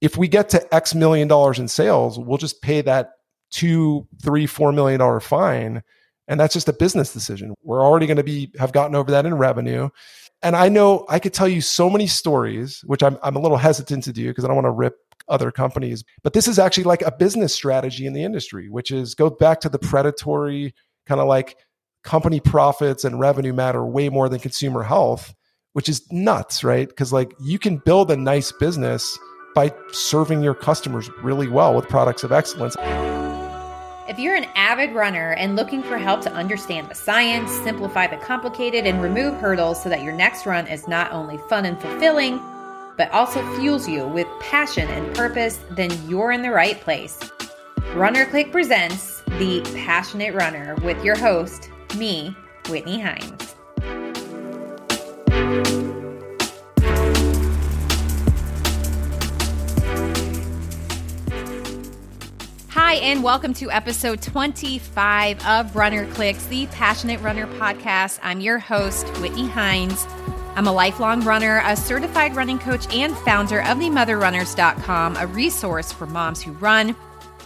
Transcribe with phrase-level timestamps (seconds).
[0.00, 3.12] if we get to X million dollars in sales, we'll just pay that
[3.50, 5.82] two, three, four million dollar fine.
[6.28, 7.54] And that's just a business decision.
[7.62, 9.88] We're already going to be have gotten over that in revenue.
[10.42, 13.56] And I know I could tell you so many stories, which I'm I'm a little
[13.56, 14.96] hesitant to do because I don't want to rip
[15.28, 16.04] other companies.
[16.22, 19.60] But this is actually like a business strategy in the industry, which is go back
[19.60, 20.74] to the predatory
[21.06, 21.56] kind of like
[22.04, 25.34] company profits and revenue matter way more than consumer health,
[25.72, 26.88] which is nuts, right?
[26.88, 29.18] Because like you can build a nice business
[29.56, 32.76] by serving your customers really well with products of excellence.
[34.06, 38.18] If you're an avid runner and looking for help to understand the science, simplify the
[38.18, 42.38] complicated, and remove hurdles so that your next run is not only fun and fulfilling,
[42.98, 47.18] but also fuels you with passion and purpose, then you're in the right place.
[47.94, 52.36] Runner Click presents The Passionate Runner with your host, me,
[52.68, 53.54] Whitney Heins.
[62.86, 68.20] Hi, and welcome to episode 25 of Runner Clicks, the Passionate Runner podcast.
[68.22, 70.08] I'm your host, Whitney Heins.
[70.54, 75.90] I'm a lifelong runner, a certified running coach, and founder of the motherrunners.com, a resource
[75.90, 76.94] for moms who run.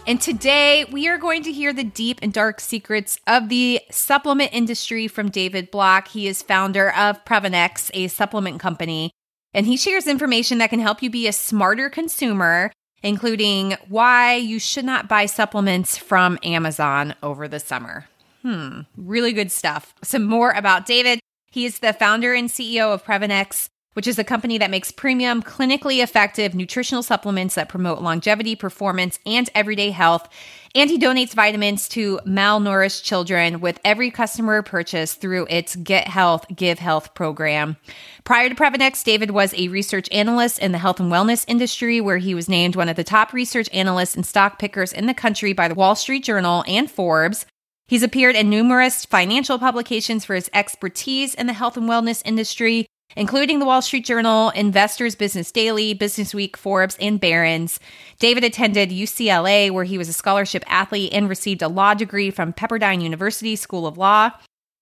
[0.05, 4.53] And today we are going to hear the deep and dark secrets of the supplement
[4.53, 6.09] industry from David Block.
[6.09, 9.09] He is founder of Previnex, a supplement company,
[9.55, 12.71] and he shares information that can help you be a smarter consumer,
[13.03, 18.07] including why you should not buy supplements from Amazon over the summer.
[18.41, 19.93] Hmm, really good stuff.
[20.03, 21.19] Some more about David.
[21.51, 25.43] He is the founder and CEO of Previnex, which is a company that makes premium,
[25.43, 30.29] clinically effective nutritional supplements that promote longevity, performance, and everyday health.
[30.73, 36.45] And he donates vitamins to malnourished children with every customer purchase through its Get Health,
[36.55, 37.75] Give Health program.
[38.23, 42.19] Prior to Previnex, David was a research analyst in the health and wellness industry, where
[42.19, 45.51] he was named one of the top research analysts and stock pickers in the country
[45.51, 47.45] by the Wall Street Journal and Forbes.
[47.87, 52.85] He's appeared in numerous financial publications for his expertise in the health and wellness industry,
[53.15, 57.79] including the Wall Street Journal, Investors Business Daily, Business Week, Forbes, and Barron's.
[58.19, 62.53] David attended UCLA, where he was a scholarship athlete and received a law degree from
[62.53, 64.31] Pepperdine University School of Law,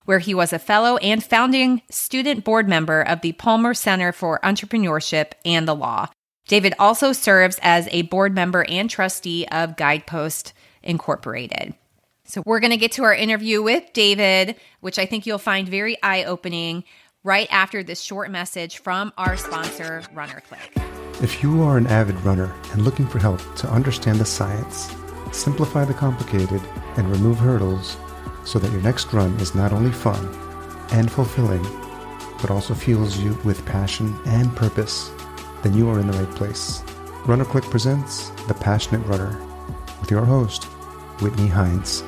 [0.05, 4.39] where he was a fellow and founding student board member of the Palmer Center for
[4.43, 6.07] Entrepreneurship and the Law.
[6.47, 11.75] David also serves as a board member and trustee of Guidepost Incorporated.
[12.23, 15.67] So, we're going to get to our interview with David, which I think you'll find
[15.67, 16.83] very eye opening
[17.29, 20.73] right after this short message from our sponsor, Runner Click.
[21.21, 24.91] If you are an avid runner and looking for help to understand the science,
[25.31, 26.59] simplify the complicated,
[26.97, 27.97] and remove hurdles
[28.45, 30.25] so that your next run is not only fun
[30.91, 31.61] and fulfilling,
[32.41, 35.11] but also fuels you with passion and purpose,
[35.61, 36.81] then you are in the right place.
[37.27, 39.39] Runner Click presents The Passionate Runner
[40.01, 40.63] with your host,
[41.21, 42.01] Whitney Heins.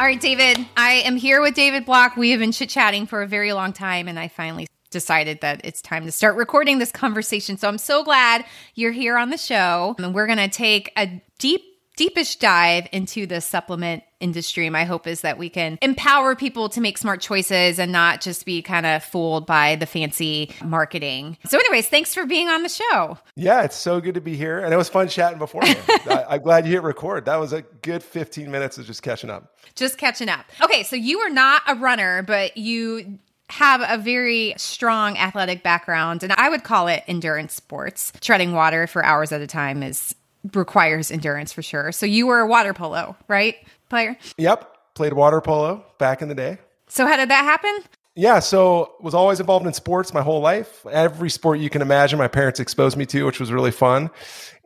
[0.00, 2.16] All right, David, I am here with David Block.
[2.16, 5.60] We have been chit chatting for a very long time, and I finally decided that
[5.64, 7.56] it's time to start recording this conversation.
[7.58, 8.44] So I'm so glad
[8.76, 9.96] you're here on the show.
[9.98, 11.67] And we're going to take a deep
[11.98, 14.70] deepish dive into the supplement industry.
[14.70, 18.46] My hope is that we can empower people to make smart choices and not just
[18.46, 21.36] be kind of fooled by the fancy marketing.
[21.46, 23.18] So, anyways, thanks for being on the show.
[23.34, 24.60] Yeah, it's so good to be here.
[24.60, 25.78] And it was fun chatting beforehand.
[26.08, 27.24] I, am glad you hit record.
[27.24, 29.56] That was a good 15 minutes of just catching up.
[29.74, 30.46] Just catching up.
[30.62, 33.18] Okay, so you are not a runner, but you
[33.50, 38.12] have a very strong athletic background, and I would call it endurance sports.
[38.20, 40.14] Treading water for hours at a time is
[40.54, 41.92] requires endurance for sure.
[41.92, 43.56] So you were a water polo, right,
[43.88, 44.16] player?
[44.36, 46.58] Yep, played water polo back in the day.
[46.88, 47.78] So how did that happen?
[48.14, 50.84] Yeah, so was always involved in sports my whole life.
[50.90, 54.10] Every sport you can imagine, my parents exposed me to, which was really fun.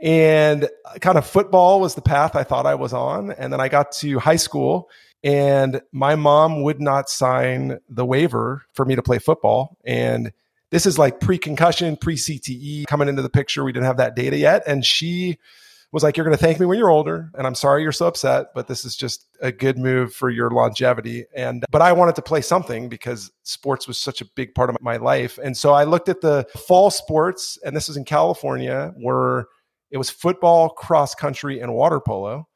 [0.01, 3.31] And kind of football was the path I thought I was on.
[3.33, 4.89] And then I got to high school
[5.25, 9.77] and my mom would not sign the waiver for me to play football.
[9.85, 10.33] And
[10.71, 13.63] this is like pre concussion, pre CTE coming into the picture.
[13.63, 14.63] We didn't have that data yet.
[14.67, 15.39] And she
[15.93, 17.31] was like, You're going to thank me when you're older.
[17.37, 20.51] And I'm sorry you're so upset, but this is just a good move for your
[20.51, 21.27] longevity.
[21.35, 24.77] And, but I wanted to play something because sports was such a big part of
[24.81, 25.39] my life.
[25.43, 29.47] And so I looked at the fall sports, and this is in California, where
[29.91, 32.49] it was football, cross country, and water polo.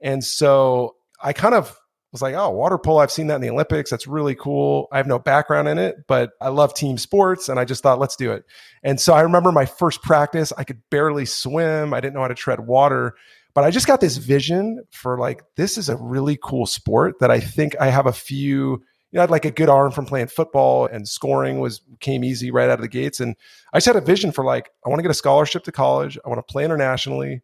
[0.00, 1.76] And so I kind of
[2.14, 3.90] was like, oh, water polo, I've seen that in the Olympics.
[3.90, 4.86] That's really cool.
[4.92, 7.48] I have no background in it, but I love team sports.
[7.48, 8.44] And I just thought, let's do it.
[8.84, 11.92] And so I remember my first practice, I could barely swim.
[11.92, 13.16] I didn't know how to tread water,
[13.52, 17.32] but I just got this vision for like, this is a really cool sport that
[17.32, 20.06] I think I have a few you know, I had like a good arm from
[20.06, 23.18] playing football and scoring was came easy right out of the gates.
[23.18, 23.36] And
[23.72, 26.16] I just had a vision for like, I want to get a scholarship to college.
[26.24, 27.42] I want to play internationally.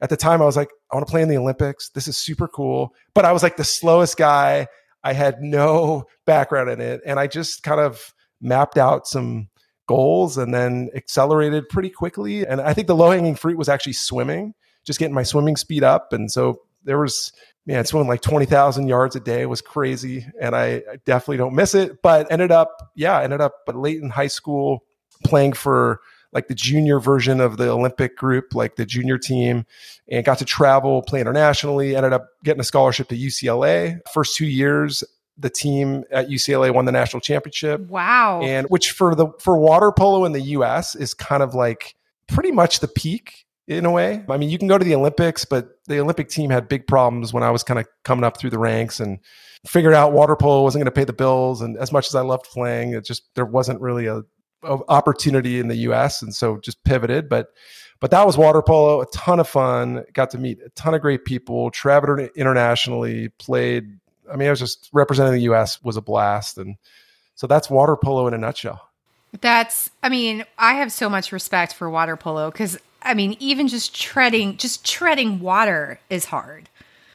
[0.00, 1.90] At the time, I was like, I want to play in the Olympics.
[1.90, 2.94] This is super cool.
[3.14, 4.68] But I was like the slowest guy.
[5.02, 7.00] I had no background in it.
[7.04, 9.48] And I just kind of mapped out some
[9.88, 12.46] goals and then accelerated pretty quickly.
[12.46, 14.54] And I think the low hanging fruit was actually swimming,
[14.84, 16.12] just getting my swimming speed up.
[16.12, 17.32] And so there was
[17.66, 20.26] man, swimming like 20,000 yards a day was crazy.
[20.40, 24.00] And I, I, definitely don't miss it, but ended up, yeah, ended up but late
[24.00, 24.84] in high school
[25.22, 26.00] playing for
[26.38, 29.66] like the junior version of the Olympic group, like the junior team,
[30.08, 33.98] and got to travel, play internationally, ended up getting a scholarship to UCLA.
[34.14, 35.02] First two years,
[35.36, 37.80] the team at UCLA won the national championship.
[37.88, 38.40] Wow.
[38.42, 41.96] And which for the for water polo in the US is kind of like
[42.28, 44.24] pretty much the peak in a way.
[44.28, 47.32] I mean, you can go to the Olympics, but the Olympic team had big problems
[47.32, 49.18] when I was kind of coming up through the ranks and
[49.66, 51.60] figured out water polo wasn't going to pay the bills.
[51.62, 54.24] And as much as I loved playing, it just there wasn't really a, a,
[54.62, 56.22] opportunity in the U.S.
[56.22, 57.28] And so just pivoted.
[57.28, 57.52] But
[58.00, 60.04] but that was water polo, a ton of fun.
[60.12, 61.70] Got to meet a ton of great people.
[61.70, 63.98] Traveled internationally, played.
[64.32, 65.82] I mean, I was just representing the U.S.
[65.82, 66.76] was a blast, and
[67.34, 68.88] so that's water polo in a nutshell.
[69.40, 73.68] That's, I mean, I have so much respect for water polo because I mean, even
[73.68, 76.68] just treading, just treading water is hard.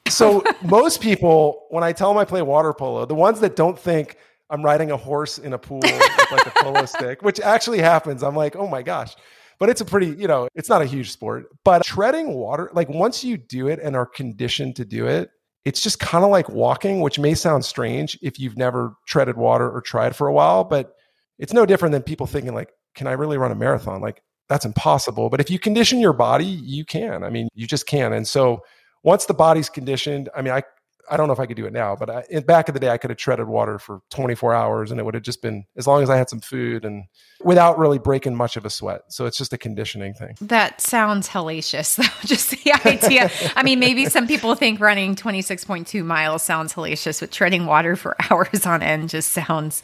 [0.08, 3.78] So most people, when I tell them I play water polo, the ones that don't
[3.78, 4.18] think
[4.54, 8.22] I'm riding a horse in a pool with like a polo stick, which actually happens,
[8.22, 9.16] I'm like, oh my gosh.
[9.60, 11.46] But it's a pretty, you know, it's not a huge sport.
[11.66, 15.32] But treading water, like once you do it and are conditioned to do it,
[15.66, 19.72] it's just kind of like walking, which may sound strange if you've never treaded water
[19.72, 20.94] or tried for a while, but
[21.40, 24.02] it's no different than people thinking like, can I really run a marathon?
[24.02, 25.32] Like that's impossible.
[25.32, 27.24] But if you condition your body, you can.
[27.24, 28.14] I mean, you just can.
[28.14, 28.62] And so
[29.04, 30.64] once the body's conditioned, I mean, I
[31.10, 32.80] I don't know if I could do it now, but I, in back of the
[32.80, 35.66] day, I could have treaded water for 24 hours, and it would have just been
[35.76, 37.06] as long as I had some food and
[37.44, 39.02] without really breaking much of a sweat.
[39.10, 40.36] So it's just a conditioning thing.
[40.42, 42.28] That sounds hellacious, though.
[42.28, 43.30] just the idea.
[43.56, 48.16] I mean, maybe some people think running 26.2 miles sounds hellacious, but treading water for
[48.32, 49.84] hours on end just sounds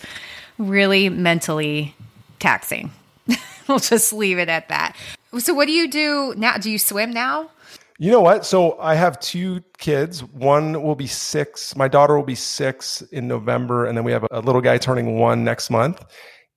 [0.58, 1.96] really mentally
[2.40, 2.92] taxing.
[3.68, 4.96] we'll just leave it at that.
[5.38, 6.58] So, what do you do now?
[6.58, 7.52] Do you swim now?
[8.02, 8.46] You know what?
[8.46, 10.24] So I have two kids.
[10.24, 11.76] One will be six.
[11.76, 15.20] My daughter will be six in November, and then we have a little guy turning
[15.20, 16.06] one next month.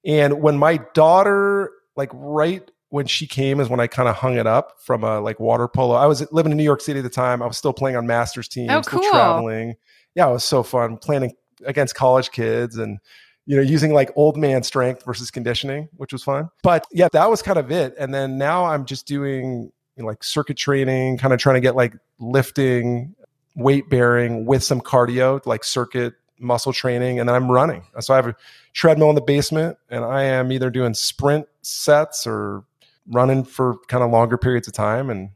[0.05, 4.37] And when my daughter, like right when she came, is when I kind of hung
[4.37, 5.97] it up from a like water polo.
[5.97, 7.43] I was living in New York City at the time.
[7.43, 9.01] I was still playing on masters teams, oh, cool.
[9.01, 9.75] still traveling.
[10.15, 11.33] Yeah, it was so fun playing
[11.67, 13.01] against college kids and
[13.47, 16.49] you know, using like old man strength versus conditioning, which was fun.
[16.63, 17.95] But yeah, that was kind of it.
[17.99, 21.95] And then now I'm just doing like circuit training, kind of trying to get like
[22.19, 23.15] lifting,
[23.55, 27.21] weight bearing with some cardio, like circuit muscle training.
[27.21, 27.85] And then I'm running.
[28.01, 28.37] So I have a
[28.73, 32.65] treadmill in the basement and I am either doing sprint sets or
[33.07, 35.11] running for kind of longer periods of time.
[35.11, 35.31] And,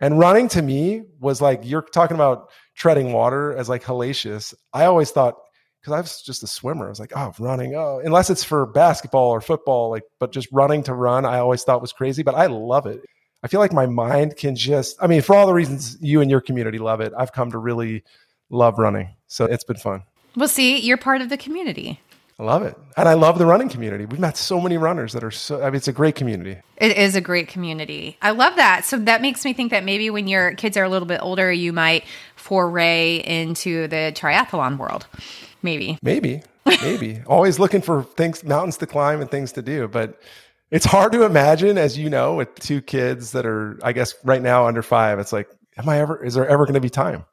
[0.00, 4.54] and running to me was like, you're talking about treading water as like hellacious.
[4.72, 5.34] I always thought
[5.80, 6.86] because I was just a swimmer.
[6.86, 10.48] I was like, oh, running, oh, unless it's for basketball or football, like, but just
[10.52, 13.00] running to run, I always thought was crazy, but I love it.
[13.42, 16.30] I feel like my mind can just, I mean, for all the reasons you and
[16.30, 18.02] your community love it, I've come to really
[18.50, 19.10] love running.
[19.28, 20.02] So it's been fun.
[20.36, 22.00] Well, see, you're part of the community.
[22.40, 22.76] I love it.
[22.96, 24.04] And I love the running community.
[24.04, 26.60] We've met so many runners that are so, I mean, it's a great community.
[26.76, 28.16] It is a great community.
[28.22, 28.84] I love that.
[28.84, 31.52] So that makes me think that maybe when your kids are a little bit older,
[31.52, 32.04] you might
[32.36, 35.06] foray into the triathlon world.
[35.62, 35.98] Maybe.
[36.00, 36.42] Maybe.
[36.64, 37.22] Maybe.
[37.26, 39.88] Always looking for things, mountains to climb and things to do.
[39.88, 40.20] But
[40.70, 44.42] it's hard to imagine, as you know, with two kids that are, I guess, right
[44.42, 45.18] now under five.
[45.18, 47.24] It's like, am I ever, is there ever going to be time?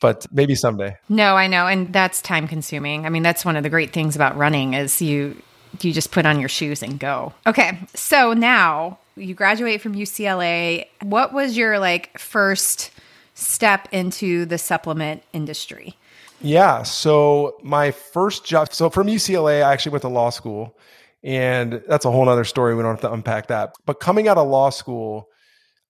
[0.00, 0.96] But maybe someday.
[1.08, 1.66] No, I know.
[1.66, 3.06] And that's time consuming.
[3.06, 5.40] I mean, that's one of the great things about running is you,
[5.80, 7.32] you just put on your shoes and go.
[7.46, 7.78] Okay.
[7.94, 10.86] So now you graduate from UCLA.
[11.02, 12.90] What was your like first
[13.34, 15.96] step into the supplement industry?
[16.40, 16.82] Yeah.
[16.82, 20.76] So my first job, so from UCLA, I actually went to law school.
[21.24, 22.74] And that's a whole other story.
[22.74, 23.72] We don't have to unpack that.
[23.86, 25.28] But coming out of law school,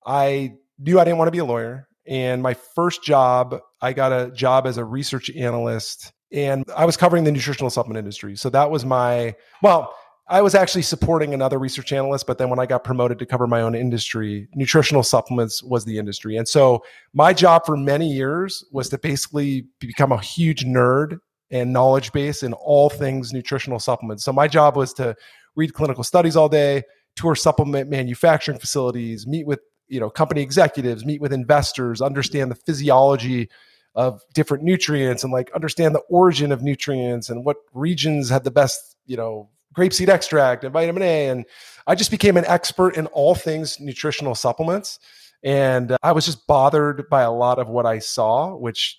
[0.07, 1.89] I knew I didn't want to be a lawyer.
[2.07, 6.97] And my first job, I got a job as a research analyst and I was
[6.97, 8.37] covering the nutritional supplement industry.
[8.37, 9.95] So that was my, well,
[10.29, 13.47] I was actually supporting another research analyst, but then when I got promoted to cover
[13.47, 16.37] my own industry, nutritional supplements was the industry.
[16.37, 21.19] And so my job for many years was to basically become a huge nerd
[21.51, 24.25] and knowledge base in all things nutritional supplements.
[24.25, 25.15] So my job was to
[25.57, 26.83] read clinical studies all day,
[27.17, 32.57] tour supplement manufacturing facilities, meet with, you know, company executives, meet with investors, understand the
[32.57, 33.49] physiology
[33.95, 38.51] of different nutrients and like understand the origin of nutrients and what regions had the
[38.51, 41.29] best, you know, grapeseed extract and vitamin A.
[41.29, 41.45] And
[41.87, 44.99] I just became an expert in all things nutritional supplements.
[45.45, 48.99] And I was just bothered by a lot of what I saw, which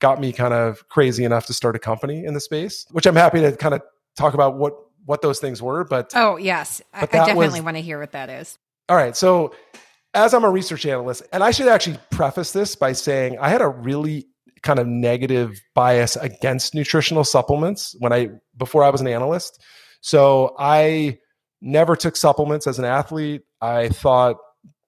[0.00, 3.16] got me kind of crazy enough to start a company in the space, which I'm
[3.16, 3.82] happy to kind of
[4.16, 4.74] talk about what
[5.06, 5.84] what those things were.
[5.84, 8.58] But oh yes, I, I definitely want to hear what that is.
[8.88, 9.54] All right, so
[10.12, 13.60] as I'm a research analyst, and I should actually preface this by saying I had
[13.60, 14.26] a really
[14.62, 19.62] kind of negative bias against nutritional supplements when I before I was an analyst.
[20.00, 21.18] So I
[21.60, 23.42] never took supplements as an athlete.
[23.60, 24.36] I thought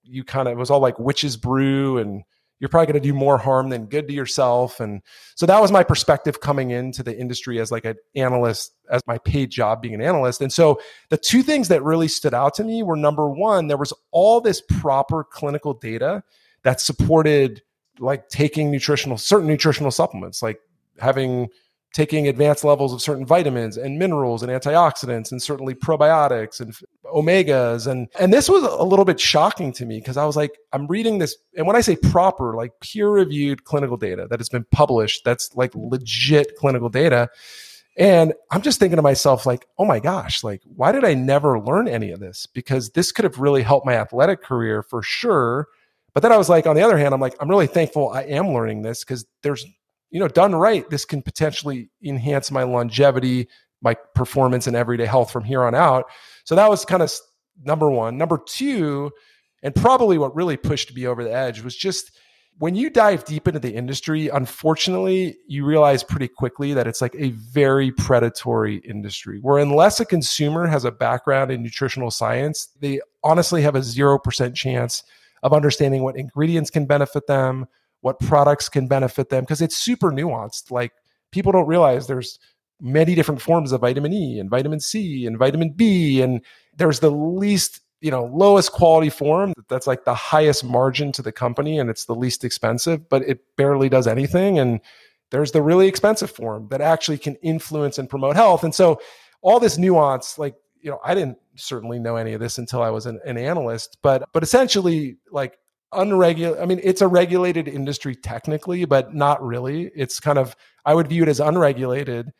[0.02, 2.22] you kind of it was all like witch's brew and
[2.58, 4.80] you're probably going to do more harm than good to yourself.
[4.80, 5.02] And
[5.34, 9.18] so that was my perspective coming into the industry as like an analyst as my
[9.18, 10.40] paid job being an analyst.
[10.40, 13.76] And so the two things that really stood out to me were number one there
[13.76, 16.22] was all this proper clinical data
[16.62, 17.62] that supported
[17.98, 20.60] like taking nutritional certain nutritional supplements like
[20.98, 21.48] having
[21.94, 26.76] taking advanced levels of certain vitamins and minerals and antioxidants and certainly probiotics and
[27.14, 27.86] omegas.
[27.86, 30.86] And and this was a little bit shocking to me because I was like I'm
[30.86, 34.66] reading this and when I say proper like peer reviewed clinical data that has been
[34.70, 37.28] published that's like legit clinical data
[37.98, 41.60] and I'm just thinking to myself like oh my gosh like why did I never
[41.60, 42.46] learn any of this?
[42.46, 45.68] Because this could have really helped my athletic career for sure.
[46.14, 48.22] But then I was like on the other hand I'm like I'm really thankful I
[48.22, 49.66] am learning this cuz there's
[50.10, 53.48] you know, done right, this can potentially enhance my longevity,
[53.82, 56.06] my performance, and everyday health from here on out.
[56.44, 57.12] So that was kind of
[57.64, 58.16] number one.
[58.18, 59.10] Number two,
[59.62, 62.10] and probably what really pushed me over the edge was just
[62.58, 67.14] when you dive deep into the industry, unfortunately, you realize pretty quickly that it's like
[67.18, 73.00] a very predatory industry where unless a consumer has a background in nutritional science, they
[73.22, 75.02] honestly have a 0% chance
[75.42, 77.66] of understanding what ingredients can benefit them,
[78.00, 80.70] what products can benefit them because it's super nuanced.
[80.70, 80.92] Like
[81.32, 82.38] people don't realize there's
[82.80, 86.40] many different forms of vitamin E and vitamin C and vitamin B and
[86.76, 91.32] there's the least you know lowest quality form that's like the highest margin to the
[91.32, 94.80] company and it's the least expensive but it barely does anything and
[95.30, 99.00] there's the really expensive form that actually can influence and promote health and so
[99.40, 102.90] all this nuance like you know i didn't certainly know any of this until i
[102.90, 105.58] was an, an analyst but but essentially like
[105.92, 106.62] unregulated.
[106.62, 109.90] I mean, it's a regulated industry technically, but not really.
[109.94, 112.32] It's kind of, I would view it as unregulated.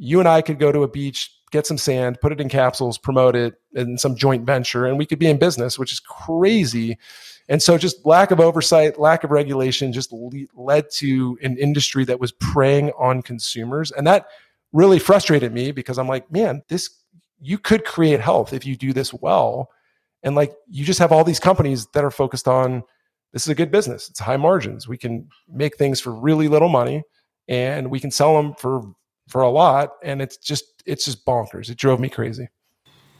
[0.00, 2.98] You and I could go to a beach, get some sand, put it in capsules,
[2.98, 6.98] promote it in some joint venture, and we could be in business, which is crazy.
[7.48, 12.04] And so, just lack of oversight, lack of regulation just le- led to an industry
[12.06, 13.90] that was preying on consumers.
[13.90, 14.26] And that
[14.72, 16.90] really frustrated me because I'm like, man, this,
[17.40, 19.70] you could create health if you do this well
[20.22, 22.82] and like you just have all these companies that are focused on
[23.32, 24.08] this is a good business.
[24.08, 24.88] It's high margins.
[24.88, 27.02] We can make things for really little money
[27.48, 28.82] and we can sell them for
[29.30, 31.70] for a lot and it's just it's just bonkers.
[31.70, 32.48] It drove me crazy.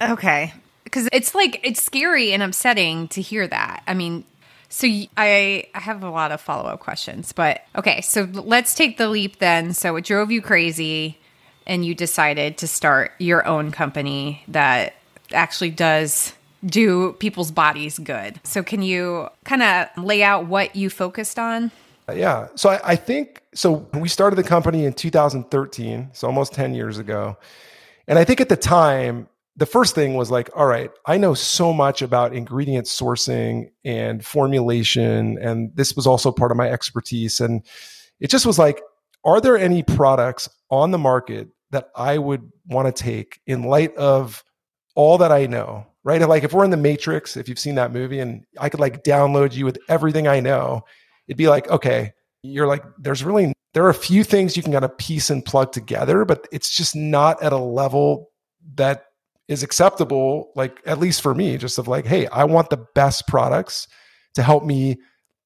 [0.02, 0.52] Okay.
[0.90, 3.82] Cuz it's like it's scary and upsetting to hear that.
[3.86, 4.24] I mean,
[4.68, 4.86] so
[5.16, 9.38] I I have a lot of follow-up questions, but okay, so let's take the leap
[9.38, 9.72] then.
[9.72, 11.18] So it drove you crazy
[11.66, 14.94] and you decided to start your own company that
[15.32, 18.40] actually does do people's bodies good.
[18.44, 21.70] So, can you kind of lay out what you focused on?
[22.10, 22.48] Uh, yeah.
[22.56, 23.88] So, I, I, think so.
[23.94, 27.36] We started the company in 2013, so almost 10 years ago.
[28.08, 31.34] And I think at the time, the first thing was like, all right, I know
[31.34, 35.38] so much about ingredient sourcing and formulation.
[35.38, 37.40] And this was also part of my expertise.
[37.40, 37.64] And
[38.18, 38.82] it just was like,
[39.24, 43.94] are there any products on the market that I would want to take in light
[43.96, 44.42] of
[44.96, 46.26] all that I know right?
[46.26, 49.04] Like if we're in the Matrix, if you've seen that movie and I could like
[49.04, 50.84] download you with everything I know,
[51.30, 54.72] it'd be like, okay, you're like, there's really, there are a few things you can
[54.72, 58.30] kind of piece and plug together, but it's just not at a level
[58.74, 59.04] that
[59.46, 63.28] is acceptable, like at least for me, just of like, hey, I want the best
[63.28, 63.86] products
[64.34, 64.98] to help me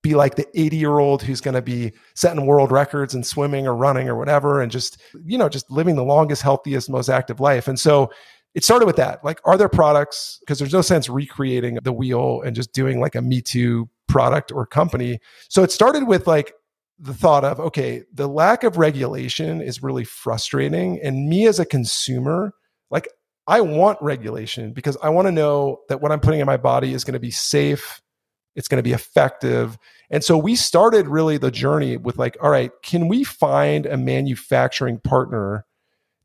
[0.03, 3.67] be like the 80 year old who's going to be setting world records and swimming
[3.67, 7.41] or running or whatever and just you know just living the longest healthiest most active
[7.41, 8.11] life and so
[8.55, 9.25] it started with that.
[9.25, 10.39] Like, are there products?
[10.41, 14.53] Because there's no sense recreating the wheel and just doing like a Me Too product
[14.53, 15.19] or company.
[15.49, 16.53] So it started with like
[17.01, 21.01] the thought of, okay, the lack of regulation is really frustrating.
[21.03, 22.53] And me as a consumer,
[22.93, 23.09] like,
[23.49, 26.95] I want regulation because I want to know that what I'm putting in my body
[26.95, 28.01] is going to be safe,
[28.55, 29.79] it's going to be effective.
[30.11, 33.97] And so we started really the journey with like, all right, can we find a
[33.97, 35.67] manufacturing partner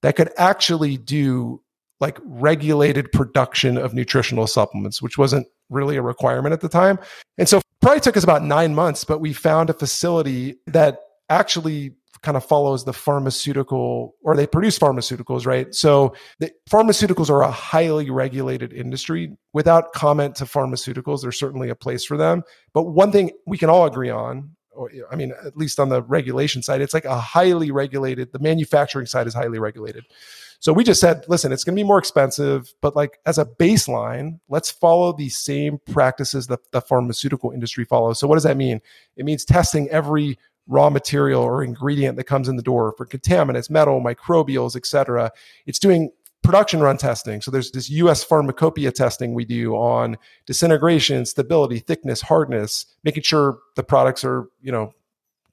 [0.03, 1.63] that could actually do
[1.99, 6.99] like regulated production of nutritional supplements, which wasn't really a requirement at the time.
[7.37, 10.99] And so probably took us about nine months, but we found a facility that
[11.29, 15.73] actually kind of follows the pharmaceutical or they produce pharmaceuticals, right?
[15.73, 19.37] So the pharmaceuticals are a highly regulated industry.
[19.53, 22.43] Without comment to pharmaceuticals, there's certainly a place for them.
[22.73, 26.01] But one thing we can all agree on, or I mean, at least on the
[26.01, 30.03] regulation side, it's like a highly regulated, the manufacturing side is highly regulated.
[30.59, 33.45] So we just said, listen, it's going to be more expensive, but like as a
[33.45, 38.19] baseline, let's follow the same practices that the pharmaceutical industry follows.
[38.19, 38.81] So what does that mean?
[39.15, 40.37] It means testing every
[40.67, 45.31] raw material or ingredient that comes in the door for contaminants, metal, microbials, etc.
[45.65, 46.11] It's doing
[46.43, 47.41] production run testing.
[47.41, 53.59] So there's this US pharmacopoeia testing we do on disintegration, stability, thickness, hardness, making sure
[53.75, 54.93] the products are, you know,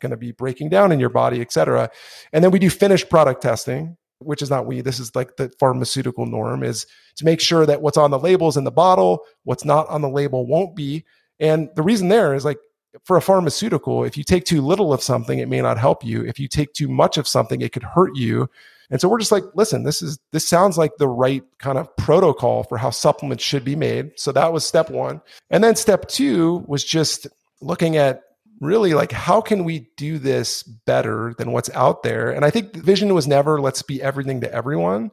[0.01, 1.91] going to be breaking down in your body, et cetera.
[2.33, 5.51] And then we do finished product testing, which is not we, this is like the
[5.59, 9.21] pharmaceutical norm is to make sure that what's on the label is in the bottle,
[9.45, 11.05] what's not on the label won't be.
[11.39, 12.59] And the reason there is like
[13.05, 16.25] for a pharmaceutical, if you take too little of something, it may not help you.
[16.25, 18.49] If you take too much of something, it could hurt you.
[18.91, 21.95] And so we're just like, listen, this is this sounds like the right kind of
[21.97, 24.13] protocol for how supplements should be made.
[24.17, 25.21] So that was step 1.
[25.51, 27.27] And then step 2 was just
[27.61, 28.23] looking at
[28.61, 32.31] really like how can we do this better than what's out there?
[32.31, 35.11] And I think the vision was never let's be everything to everyone.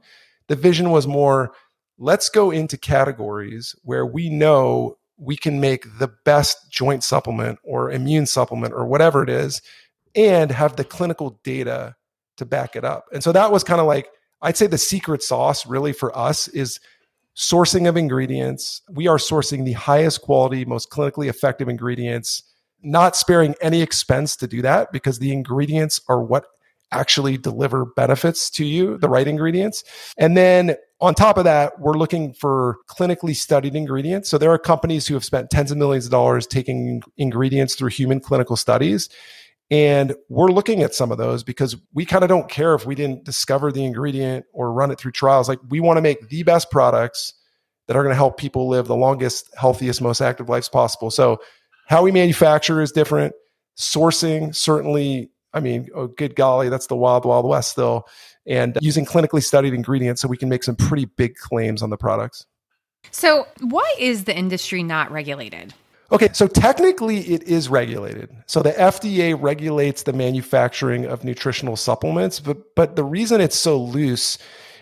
[0.47, 1.53] The vision was more
[1.97, 7.91] let's go into categories where we know we can make the best joint supplement or
[7.91, 9.61] immune supplement or whatever it is
[10.15, 11.95] and have the clinical data
[12.37, 13.05] to back it up.
[13.13, 14.09] And so that was kind of like,
[14.41, 16.79] I'd say the secret sauce really for us is
[17.35, 18.81] sourcing of ingredients.
[18.89, 22.43] We are sourcing the highest quality, most clinically effective ingredients,
[22.83, 26.45] not sparing any expense to do that because the ingredients are what
[26.91, 29.83] actually deliver benefits to you, the right ingredients.
[30.17, 34.29] And then on top of that, we're looking for clinically studied ingredients.
[34.29, 37.89] So there are companies who have spent tens of millions of dollars taking ingredients through
[37.89, 39.09] human clinical studies.
[39.71, 42.95] And we're looking at some of those because we kind of don't care if we
[42.95, 45.49] didn't discover the ingredient or run it through trials.
[45.49, 47.33] Like we want to make the best products
[47.87, 51.09] that are going to help people live the longest, healthiest, most active lives possible.
[51.11, 51.39] So
[51.87, 53.33] how we manufacture is different.
[53.77, 58.07] Sourcing certainly I mean, oh, good golly, that's the wild, wild west still.
[58.45, 61.97] And using clinically studied ingredients so we can make some pretty big claims on the
[61.97, 62.45] products.
[63.11, 65.73] So, why is the industry not regulated?
[66.11, 68.29] Okay, so technically it is regulated.
[68.45, 73.79] So the FDA regulates the manufacturing of nutritional supplements, but but the reason it's so
[73.79, 74.37] loose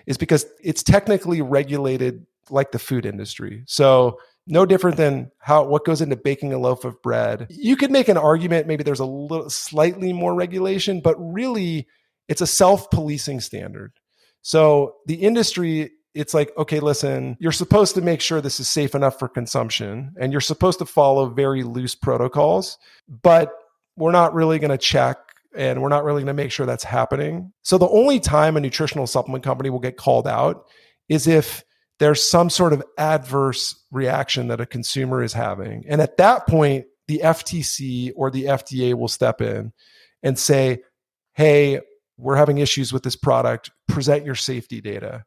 [0.07, 3.63] is because it's technically regulated like the food industry.
[3.65, 7.47] So no different than how what goes into baking a loaf of bread.
[7.49, 11.87] You could make an argument maybe there's a little slightly more regulation, but really
[12.27, 13.93] it's a self-policing standard.
[14.41, 18.95] So the industry it's like okay listen you're supposed to make sure this is safe
[18.95, 22.77] enough for consumption and you're supposed to follow very loose protocols
[23.23, 23.53] but
[23.95, 25.17] we're not really going to check
[25.55, 28.59] and we're not really going to make sure that's happening so the only time a
[28.59, 30.65] nutritional supplement company will get called out
[31.07, 31.63] is if
[32.01, 35.85] there's some sort of adverse reaction that a consumer is having.
[35.87, 39.71] And at that point, the FTC or the FDA will step in
[40.23, 40.81] and say,
[41.35, 41.79] hey,
[42.17, 45.25] we're having issues with this product, present your safety data.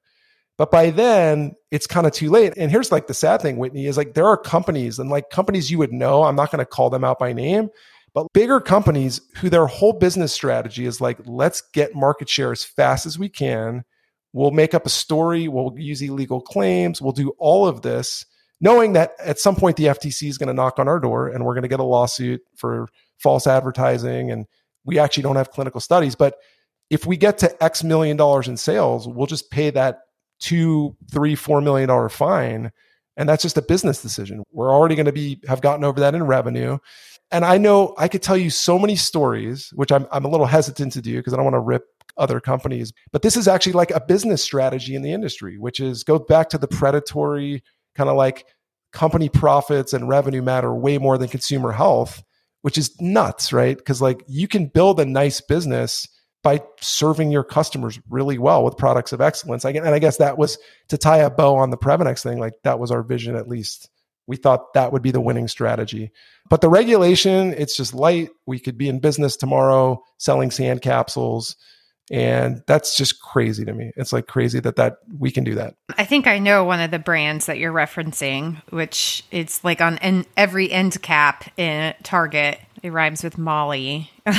[0.59, 2.55] But by then, it's kind of too late.
[2.57, 5.71] And here's like the sad thing, Whitney, is like there are companies and like companies
[5.71, 7.71] you would know, I'm not going to call them out by name,
[8.15, 12.65] but bigger companies who their whole business strategy is like, let's get market share as
[12.65, 13.85] fast as we can
[14.35, 15.47] We'll make up a story.
[15.47, 17.01] We'll use illegal claims.
[17.01, 18.27] We'll do all of this,
[18.61, 21.45] knowing that at some point the FTC is going to knock on our door and
[21.45, 24.33] we're going to get a lawsuit for false advertising.
[24.33, 24.47] And
[24.85, 26.17] we actually don't have clinical studies.
[26.17, 26.35] But
[26.91, 30.01] if we get to X million dollars in sales, we'll just pay that
[30.41, 32.73] two, three, four million dollar fine.
[33.17, 34.43] And that's just a business decision.
[34.51, 36.79] We're already going to be have gotten over that in revenue.
[37.35, 40.47] And I know I could tell you so many stories, which I'm I'm a little
[40.47, 41.85] hesitant to do because I don't want to rip
[42.17, 42.93] other companies.
[43.11, 46.49] But this is actually like a business strategy in the industry, which is go back
[46.51, 47.65] to the predatory
[47.97, 48.47] kind of like
[48.93, 52.23] company profits and revenue matter way more than consumer health,
[52.63, 53.77] which is nuts, right?
[53.79, 56.07] Because like you can build a nice business
[56.45, 59.65] by serving your customers really well with products of excellence.
[59.65, 60.57] And I guess that was
[60.89, 62.39] to tie a bow on the Previnex thing.
[62.39, 63.91] Like that was our vision, at least.
[64.27, 66.11] We thought that would be the winning strategy.
[66.49, 68.31] But the regulation, it's just light.
[68.47, 71.57] We could be in business tomorrow selling sand capsules.
[72.11, 73.91] And that's just crazy to me.
[73.97, 75.75] It's like crazy that that we can do that.
[75.97, 79.97] I think i know one of the brands that you're referencing which it's like on
[79.99, 82.61] en- every end cap in target.
[82.83, 84.11] It rhymes with molly.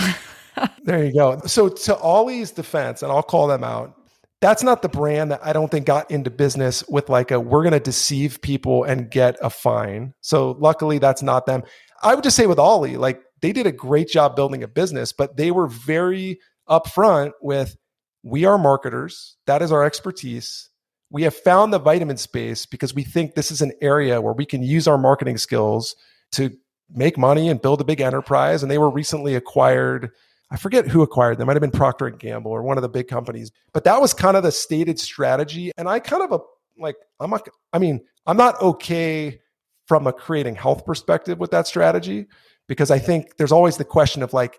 [0.84, 1.42] There you go.
[1.48, 3.95] So to Olly's defense and i'll call them out
[4.42, 7.64] that's not the brand that i don't think got into business with like a we're
[7.64, 11.64] going to deceive people and get a fine so luckily that's not them
[12.04, 15.12] i would just say with Olly like they did a great job building a business,
[15.12, 17.76] but they were very upfront with
[18.24, 19.38] we are marketers.
[19.46, 20.70] That is our expertise.
[21.12, 24.48] We have found the vitamin space because we think this is an area where we
[24.48, 25.96] can use our marketing skills
[26.32, 26.58] to
[26.90, 28.64] make money and build a big enterprise.
[28.64, 30.10] And they were recently acquired.
[30.52, 31.48] I forget who acquired them.
[31.48, 33.52] Might have been Procter and Gamble or one of the big companies.
[33.74, 35.72] But that was kind of the stated strategy.
[35.78, 36.40] And I kind of a,
[36.78, 37.48] like I'm not.
[37.74, 39.40] I mean, I'm not okay
[39.88, 42.28] from a creating health perspective with that strategy
[42.68, 44.58] because I think there's always the question of like,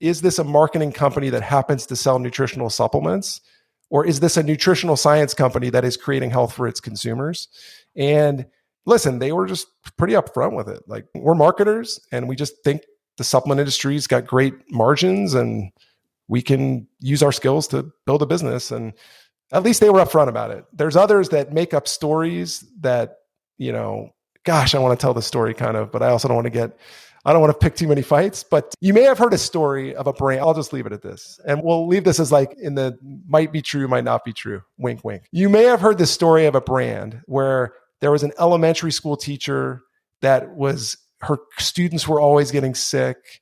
[0.00, 3.40] is this a marketing company that happens to sell nutritional supplements?
[3.90, 7.48] Or is this a nutritional science company that is creating health for its consumers?
[7.96, 8.46] And
[8.86, 10.82] listen, they were just pretty upfront with it.
[10.86, 12.82] Like, we're marketers and we just think
[13.18, 15.70] the supplement industry's got great margins and
[16.28, 18.70] we can use our skills to build a business.
[18.70, 18.94] And
[19.52, 20.64] at least they were upfront about it.
[20.72, 23.18] There's others that make up stories that,
[23.58, 26.36] you know, gosh, I want to tell the story kind of, but I also don't
[26.36, 26.78] want to get,
[27.24, 28.44] I don't want to pick too many fights.
[28.44, 30.40] But you may have heard a story of a brand.
[30.40, 31.40] I'll just leave it at this.
[31.44, 34.62] And we'll leave this as like in the might be true, might not be true.
[34.78, 35.24] Wink, wink.
[35.32, 39.16] You may have heard the story of a brand where there was an elementary school
[39.16, 39.82] teacher
[40.20, 43.40] that was, her students were always getting sick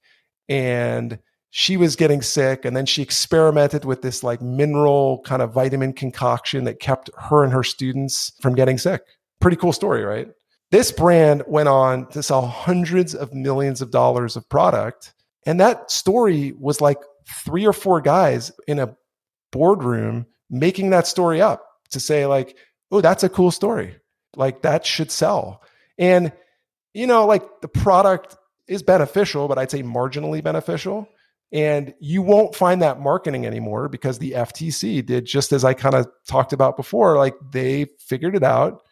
[0.49, 1.19] and
[1.51, 5.93] she was getting sick and then she experimented with this like mineral kind of vitamin
[5.93, 9.03] concoction that kept her and her students from getting sick
[9.41, 10.29] pretty cool story right
[10.71, 15.15] this brand went on to sell hundreds of millions of dollars of product.
[15.47, 16.99] And that story was like
[17.45, 18.97] three or four guys in a
[19.53, 22.57] boardroom making that story up to say, like,
[22.91, 23.97] oh, that's a cool story.
[24.35, 25.63] Like, that should sell.
[25.99, 26.33] And,
[26.97, 28.37] you know, like the product
[28.69, 31.09] is beneficial, but I'd say marginally beneficial.
[31.53, 35.95] And you won't find that marketing anymore because the FTC did just as I kind
[35.95, 37.17] of talked about before.
[37.17, 38.83] Like, they figured it out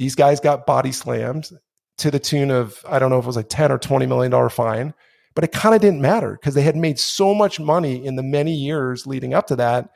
[0.00, 1.50] these guys got body slammed
[1.98, 4.30] to the tune of, I don't know if it was like 10 or 20 million
[4.30, 4.94] dollar fine,
[5.34, 8.22] but it kind of didn't matter because they had made so much money in the
[8.22, 9.90] many years leading up to that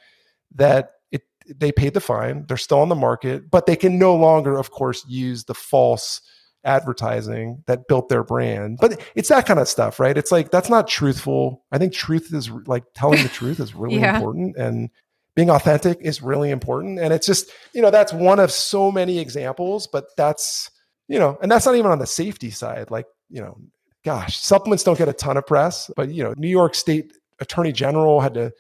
[0.57, 1.23] that it
[1.57, 2.45] they paid the fine.
[2.47, 6.21] They're still on the market, but they can no longer, of course, use the false
[6.65, 8.79] advertising that built their brand.
[8.81, 10.17] But it's that kind of stuff, right?
[10.17, 11.65] It's like that's not truthful.
[11.71, 14.17] I think truth is like telling the truth is really yeah.
[14.17, 14.91] important and
[15.35, 16.99] being authentic is really important.
[16.99, 20.71] And it's just, you know, that's one of so many examples, but that's,
[21.09, 22.91] you know, and that's not even on the safety side.
[22.91, 23.59] Like, you know,
[24.05, 27.73] gosh, supplements don't get a ton of press, but, you know, New York State Attorney
[27.73, 28.53] General had to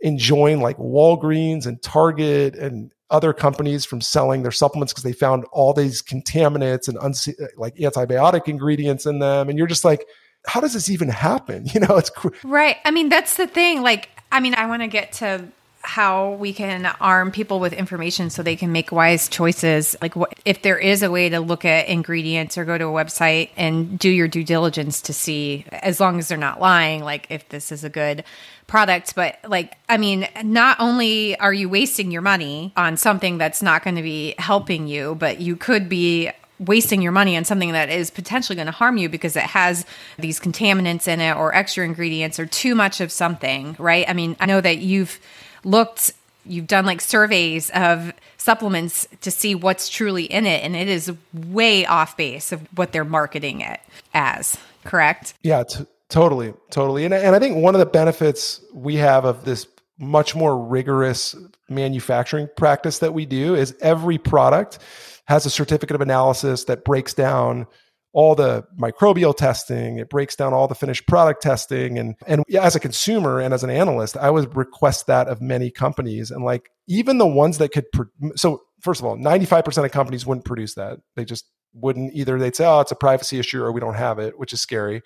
[0.00, 5.44] enjoin like Walgreens and Target and other companies from selling their supplements because they found
[5.52, 9.48] all these contaminants and unse- like antibiotic ingredients in them.
[9.48, 10.06] And you're just like,
[10.46, 11.66] how does this even happen?
[11.74, 12.10] You know, it's
[12.44, 12.76] right.
[12.84, 13.82] I mean, that's the thing.
[13.82, 15.44] Like, I mean, I want to get to
[15.82, 19.96] how we can arm people with information so they can make wise choices.
[20.02, 22.88] Like, what, if there is a way to look at ingredients or go to a
[22.88, 27.26] website and do your due diligence to see, as long as they're not lying, like
[27.30, 28.24] if this is a good
[28.66, 29.14] product.
[29.14, 33.82] But, like, I mean, not only are you wasting your money on something that's not
[33.82, 37.88] going to be helping you, but you could be wasting your money on something that
[37.88, 39.86] is potentially going to harm you because it has
[40.18, 44.06] these contaminants in it or extra ingredients or too much of something, right?
[44.06, 45.18] I mean, I know that you've
[45.64, 46.12] looked
[46.44, 51.12] you've done like surveys of supplements to see what's truly in it and it is
[51.32, 53.80] way off base of what they're marketing it
[54.14, 55.34] as correct?
[55.42, 57.04] Yeah t- totally totally.
[57.04, 59.66] And, and i think one of the benefits we have of this
[59.98, 61.36] much more rigorous
[61.68, 64.78] manufacturing practice that we do is every product
[65.26, 67.66] has a certificate of analysis that breaks down
[68.12, 72.74] all the microbial testing it breaks down all the finished product testing and and as
[72.74, 76.70] a consumer and as an analyst i would request that of many companies and like
[76.88, 80.74] even the ones that could pro- so first of all 95% of companies wouldn't produce
[80.74, 80.98] that.
[81.16, 84.18] They just wouldn't either they'd say oh it's a privacy issue or we don't have
[84.18, 85.02] it which is scary.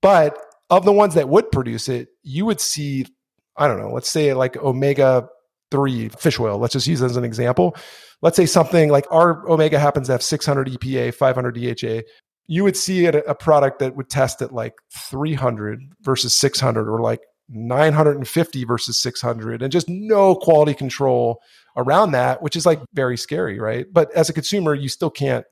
[0.00, 0.38] But
[0.70, 3.04] of the ones that would produce it you would see
[3.56, 5.28] i don't know let's say like omega
[5.70, 6.58] 3 fish oil.
[6.58, 7.76] Let's just use as an example.
[8.22, 12.02] Let's say something like our omega happens to have 600 epa 500 dha
[12.46, 17.00] you would see a, a product that would test at like 300 versus 600 or
[17.00, 21.40] like 950 versus 600 and just no quality control
[21.76, 23.86] around that which is like very scary right?
[23.92, 25.44] But as a consumer you still can't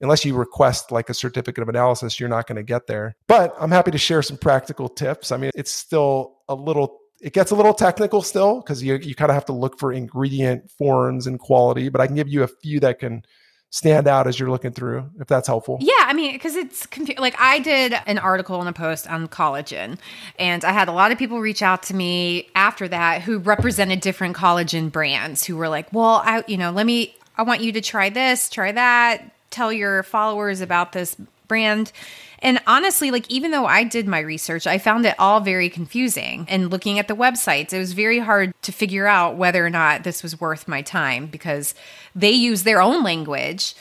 [0.00, 3.16] unless you request like a certificate of analysis you're not going to get there.
[3.28, 5.32] But i'm happy to share some practical tips.
[5.32, 9.14] I mean it's still a little it gets a little technical still because you, you
[9.14, 12.42] kind of have to look for ingredient forms and quality but i can give you
[12.42, 13.22] a few that can
[13.70, 15.78] stand out as you're looking through if that's helpful?
[15.80, 19.28] Yeah i mean because it's confu- like i did an article and a post on
[19.28, 19.98] collagen
[20.38, 24.00] and i had a lot of people reach out to me after that who represented
[24.00, 27.72] different collagen brands who were like well i you know let me i want you
[27.72, 29.32] to try this try that.
[29.50, 31.16] Tell your followers about this
[31.48, 31.92] brand.
[32.40, 36.46] And honestly, like even though I did my research, I found it all very confusing.
[36.48, 40.04] And looking at the websites, it was very hard to figure out whether or not
[40.04, 41.74] this was worth my time because
[42.14, 43.74] they use their own language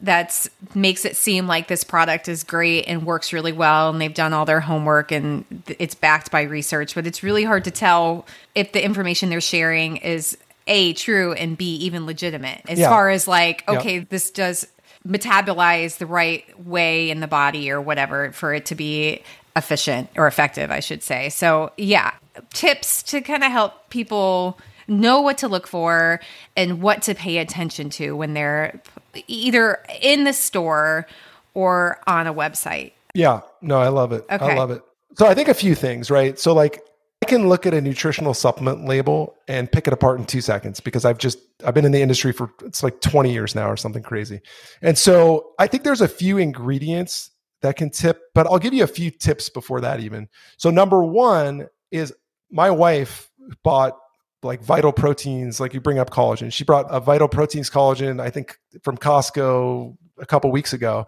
[0.00, 4.14] that makes it seem like this product is great and works really well and they've
[4.14, 5.44] done all their homework and
[5.78, 9.98] it's backed by research but it's really hard to tell if the information they're sharing
[9.98, 12.88] is a true and b even legitimate as Yeah.
[12.88, 13.78] far as like Yeah.
[13.78, 14.66] okay this does
[15.06, 19.22] metabolize the right way in the body or whatever for it to be
[19.56, 22.12] efficient or effective i should say so yeah
[22.52, 26.20] tips to kind of help people know what to look for
[26.56, 28.80] and what to pay attention to when they're
[29.26, 31.06] either in the store
[31.54, 34.24] or on a website Yeah, no, I love it.
[34.30, 34.82] I love it.
[35.18, 36.38] So I think a few things, right?
[36.38, 36.82] So like
[37.22, 40.80] I can look at a nutritional supplement label and pick it apart in 2 seconds
[40.80, 43.76] because I've just I've been in the industry for it's like 20 years now or
[43.76, 44.40] something crazy.
[44.82, 47.30] And so I think there's a few ingredients
[47.60, 50.28] that can tip, but I'll give you a few tips before that even.
[50.56, 52.12] So number 1 is
[52.50, 53.30] my wife
[53.62, 53.96] bought
[54.42, 56.52] like vital proteins, like you bring up collagen.
[56.52, 61.06] She brought a vital proteins collagen, I think from Costco a couple weeks ago.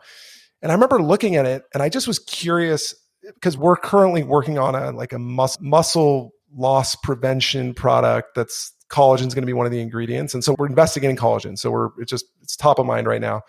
[0.62, 2.94] And I remember looking at it and I just was curious
[3.34, 9.26] because we're currently working on a like a mus- muscle loss prevention product that's collagen
[9.26, 10.34] is going to be one of the ingredients.
[10.34, 11.58] And so we're investigating collagen.
[11.58, 13.42] So we're it's just it's top of mind right now.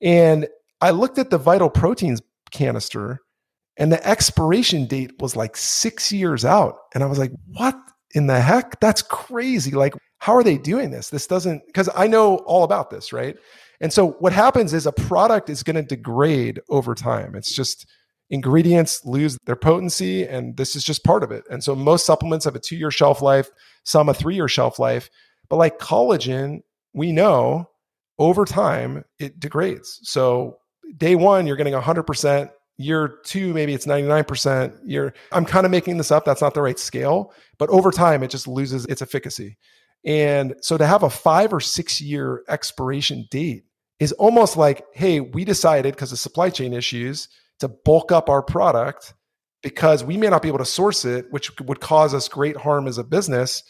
[0.00, 0.46] And
[0.80, 3.20] I looked at the vital proteins canister
[3.76, 7.76] and the expiration date was like 6 years out and I was like, "What
[8.14, 8.80] in the heck?
[8.80, 9.72] That's crazy.
[9.72, 11.10] Like how are they doing this?
[11.10, 13.36] This doesn't cuz I know all about this, right?
[13.80, 17.34] And so what happens is a product is going to degrade over time.
[17.34, 17.86] It's just
[18.30, 21.44] ingredients lose their potency and this is just part of it.
[21.50, 23.50] And so most supplements have a 2-year shelf life,
[23.84, 25.10] some a 3-year shelf life,
[25.48, 26.62] but like collagen,
[26.92, 27.70] we know
[28.18, 30.00] over time it degrades.
[30.02, 30.58] So
[30.96, 34.76] day 1 you're getting 100%, year 2 maybe it's 99%.
[34.84, 38.22] Year I'm kind of making this up, that's not the right scale, but over time
[38.22, 39.56] it just loses its efficacy.
[40.04, 43.64] And so to have a 5 or 6 year expiration date
[43.98, 47.28] is almost like, hey, we decided because of supply chain issues
[47.60, 49.14] to bulk up our product
[49.62, 52.86] because we may not be able to source it, which would cause us great harm
[52.86, 53.62] as a business.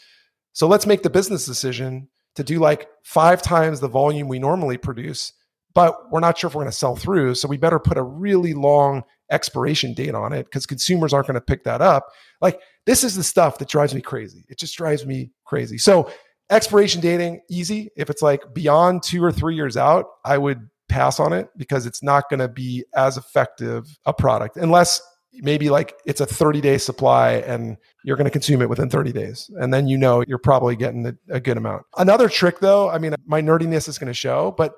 [0.53, 4.77] So let's make the business decision to do like five times the volume we normally
[4.77, 5.33] produce,
[5.73, 7.35] but we're not sure if we're going to sell through.
[7.35, 11.35] So we better put a really long expiration date on it because consumers aren't going
[11.35, 12.07] to pick that up.
[12.41, 14.45] Like this is the stuff that drives me crazy.
[14.49, 15.77] It just drives me crazy.
[15.77, 16.11] So
[16.49, 21.19] expiration dating easy if it's like beyond two or three years out i would pass
[21.19, 25.01] on it because it's not going to be as effective a product unless
[25.33, 29.11] maybe like it's a 30 day supply and you're going to consume it within 30
[29.11, 32.89] days and then you know you're probably getting a, a good amount another trick though
[32.89, 34.73] i mean my nerdiness is going to show but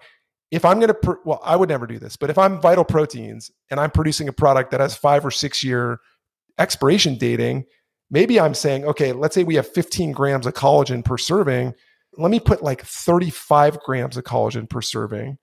[0.52, 2.84] if i'm going to pr- well i would never do this but if i'm vital
[2.84, 6.00] proteins and i'm producing a product that has five or six year
[6.58, 7.66] expiration dating
[8.10, 11.74] maybe I'm saying, okay, let's say we have 15 grams of collagen per serving.
[12.18, 15.38] Let me put like 35 grams of collagen per serving.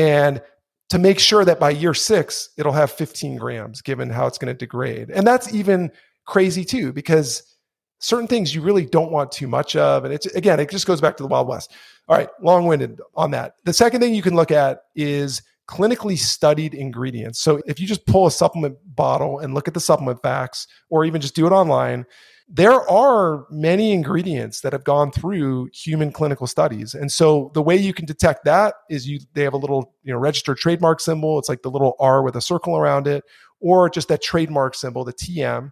[0.00, 0.40] And
[0.88, 4.52] to make sure that by year six, it'll have 15 grams, given how it's going
[4.52, 5.10] to degrade.
[5.10, 5.92] And that's even
[6.26, 7.56] crazy too, because
[7.98, 10.06] certain things you really don't want too much of.
[10.06, 11.72] And it's again, it just goes back to the Wild West.
[12.08, 13.56] All right, long winded on that.
[13.64, 17.40] The second thing you can look at is clinically studied ingredients.
[17.40, 21.04] So if you just pull a supplement bottle and look at the supplement facts, or
[21.04, 22.06] even just do it online,
[22.52, 26.94] there are many ingredients that have gone through human clinical studies.
[26.94, 30.12] And so the way you can detect that is you they have a little, you
[30.12, 31.38] know, registered trademark symbol.
[31.38, 33.22] It's like the little R with a circle around it,
[33.60, 35.70] or just that trademark symbol, the TM.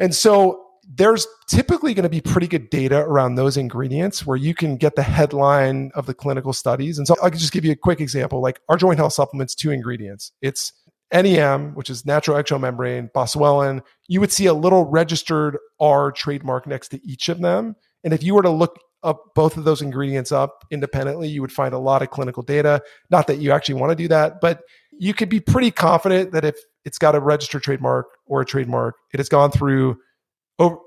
[0.00, 4.54] And so there's typically going to be pretty good data around those ingredients where you
[4.54, 6.98] can get the headline of the clinical studies.
[6.98, 8.40] And so I can just give you a quick example.
[8.40, 10.32] Like our joint health supplements, two ingredients.
[10.42, 10.72] It's
[11.12, 13.82] NEM, which is natural eggshell membrane, boswellia.
[14.08, 17.76] You would see a little registered R trademark next to each of them.
[18.04, 21.52] And if you were to look up both of those ingredients up independently, you would
[21.52, 22.82] find a lot of clinical data.
[23.10, 24.62] Not that you actually want to do that, but
[24.98, 28.96] you could be pretty confident that if it's got a registered trademark or a trademark,
[29.12, 29.98] it has gone through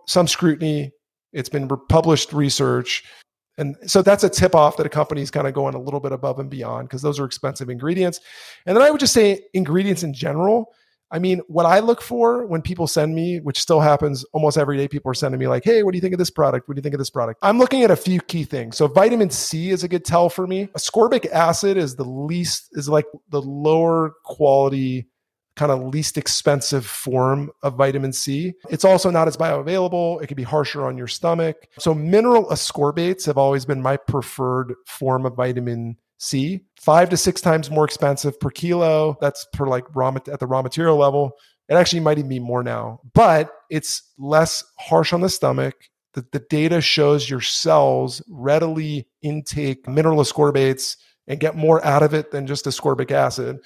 [0.08, 0.92] some scrutiny.
[1.32, 3.04] It's been published research.
[3.58, 6.00] And so that's a tip off that a company is kind of going a little
[6.00, 8.20] bit above and beyond because those are expensive ingredients.
[8.66, 10.74] And then I would just say ingredients in general.
[11.12, 14.78] I mean, what I look for when people send me, which still happens almost every
[14.78, 16.68] day, people are sending me like, hey, what do you think of this product?
[16.68, 17.40] What do you think of this product?
[17.42, 18.78] I'm looking at a few key things.
[18.78, 20.68] So vitamin C is a good tell for me.
[20.78, 25.08] Ascorbic acid is the least, is like the lower quality
[25.56, 28.54] kind of least expensive form of vitamin C.
[28.70, 30.22] It's also not as bioavailable.
[30.24, 31.68] It can be harsher on your stomach.
[31.80, 37.42] So mineral ascorbates have always been my preferred form of vitamin C, five to six
[37.42, 39.18] times more expensive per kilo.
[39.22, 41.32] That's per like raw at the raw material level.
[41.70, 45.76] It actually might even be more now, but it's less harsh on the stomach.
[46.14, 52.14] The, the data shows your cells readily intake mineral ascorbates and get more out of
[52.14, 53.60] it than just ascorbic acid.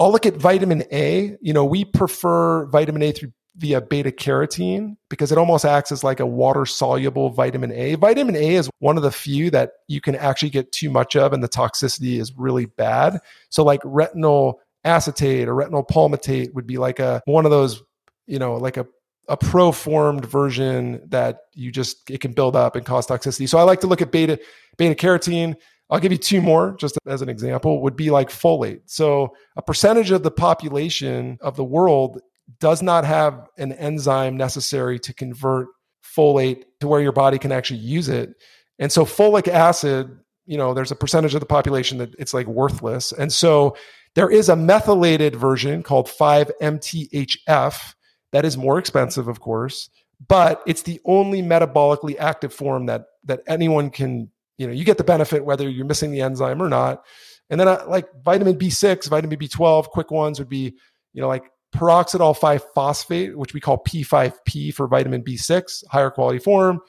[0.00, 1.36] I'll look at vitamin A.
[1.40, 6.02] You know, we prefer vitamin A through via beta carotene because it almost acts as
[6.02, 7.94] like a water soluble vitamin A.
[7.94, 11.32] Vitamin A is one of the few that you can actually get too much of
[11.32, 13.20] and the toxicity is really bad.
[13.50, 17.82] So like retinol acetate or retinol palmitate would be like a one of those,
[18.26, 18.86] you know, like a
[19.28, 23.48] a pro-formed version that you just it can build up and cause toxicity.
[23.48, 24.38] So I like to look at beta
[24.76, 25.54] beta carotene.
[25.90, 28.80] I'll give you two more just as an example would be like folate.
[28.86, 32.20] So a percentage of the population of the world
[32.60, 35.68] does not have an enzyme necessary to convert
[36.04, 38.34] folate to where your body can actually use it.
[38.78, 42.46] And so folic acid, you know, there's a percentage of the population that it's like
[42.46, 43.12] worthless.
[43.12, 43.76] And so
[44.14, 47.94] there is a methylated version called 5-MTHF
[48.32, 49.90] that is more expensive, of course,
[50.28, 54.98] but it's the only metabolically active form that that anyone can, you know, you get
[54.98, 57.02] the benefit whether you're missing the enzyme or not.
[57.48, 60.74] And then uh, like vitamin B6, vitamin B12, quick ones would be,
[61.12, 66.38] you know, like pyridoxal 5 phosphate, which we call P5P for vitamin B6, higher quality
[66.38, 66.80] form.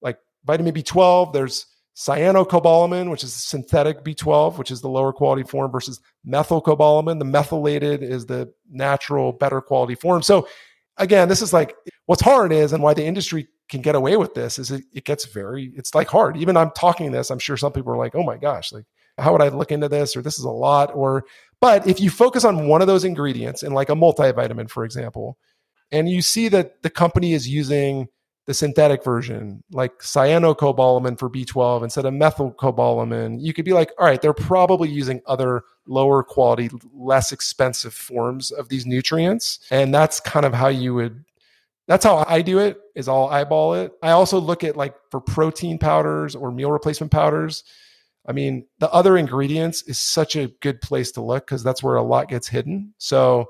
[0.00, 5.70] Like vitamin B12, there's cyanocobalamin, which is synthetic B12, which is the lower quality form,
[5.70, 7.18] versus methylcobalamin.
[7.18, 10.22] The methylated is the natural, better quality form.
[10.22, 10.48] So,
[10.96, 11.74] again, this is like
[12.06, 15.04] what's hard is, and why the industry can get away with this is it, it
[15.04, 16.36] gets very, it's like hard.
[16.36, 18.84] Even I'm talking this, I'm sure some people are like, oh my gosh, like,
[19.18, 20.16] how would I look into this?
[20.16, 20.94] Or this is a lot.
[20.94, 21.24] Or
[21.60, 25.38] but if you focus on one of those ingredients in like a multivitamin, for example,
[25.90, 28.08] and you see that the company is using
[28.46, 34.06] the synthetic version, like cyanocobalamin for B12 instead of methylcobalamin, you could be like, all
[34.06, 39.60] right, they're probably using other lower quality, less expensive forms of these nutrients.
[39.70, 41.24] And that's kind of how you would
[41.88, 43.92] that's how I do it is I'll eyeball it.
[44.02, 47.64] I also look at like for protein powders or meal replacement powders.
[48.26, 51.96] I mean, the other ingredients is such a good place to look because that's where
[51.96, 52.94] a lot gets hidden.
[52.98, 53.46] So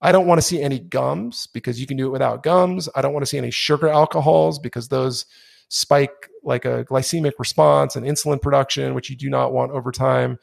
[0.00, 2.88] I don't want to see any gums because you can do it without gums.
[2.94, 5.26] I don't want to see any sugar alcohols because those
[5.68, 10.38] spike like a glycemic response and insulin production, which you do not want over time.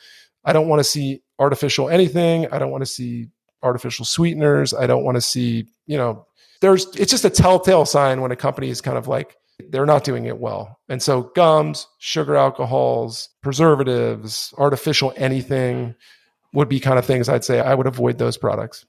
[0.46, 2.48] I don't want to see artificial anything.
[2.52, 3.30] I don't want to see
[3.62, 4.74] artificial sweeteners.
[4.74, 6.26] I don't want to see, you know,
[6.62, 9.36] there's it's just a telltale sign when a company is kind of like
[9.70, 10.80] they're not doing it well.
[10.89, 15.96] And so gums, sugar alcohols, preservatives, artificial anything
[16.54, 18.86] would be kind of things I'd say I would avoid those products.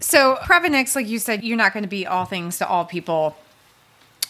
[0.00, 3.36] So Previnex, like you said, you're not going to be all things to all people.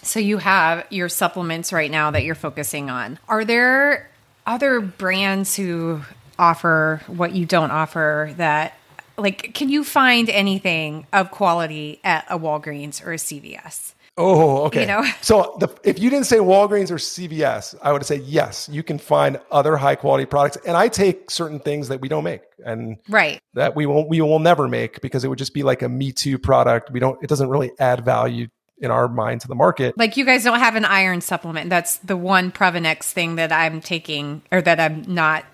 [0.02, 3.18] So you have your supplements right now that you're focusing on.
[3.28, 4.10] Are there
[4.46, 6.02] other brands who
[6.38, 8.74] offer what you don't offer that
[9.16, 13.94] like can you find anything of quality at a Walgreens or a CVS?
[14.18, 14.82] Oh, okay.
[14.82, 15.04] You know?
[15.20, 18.98] So the, if you didn't say Walgreens or CVS, I would say yes, you can
[18.98, 20.56] find other high quality products.
[20.66, 24.20] And I take certain things that we don't make and right that we won't we
[24.20, 26.90] will never make because it would just be like a me too product.
[26.90, 28.48] We don't it doesn't really add value
[28.78, 29.96] in our mind to the market.
[29.98, 31.68] Like you guys don't have an iron supplement.
[31.70, 35.44] That's the one Previnex thing that I'm taking or that I'm not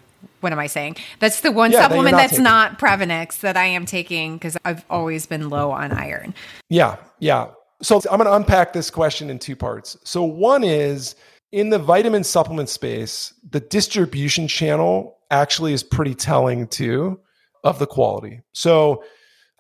[0.41, 0.97] what am I saying?
[1.19, 2.45] That's the one yeah, supplement that that's taking.
[2.45, 6.35] not Previnex that I am taking because I've always been low on iron.
[6.69, 7.49] Yeah, yeah.
[7.83, 9.97] So I'm going to unpack this question in two parts.
[10.05, 11.17] So one is
[11.51, 17.21] in the vitamin supplement space, the distribution channel actually is pretty telling too
[17.65, 18.41] of the quality.
[18.53, 19.05] So,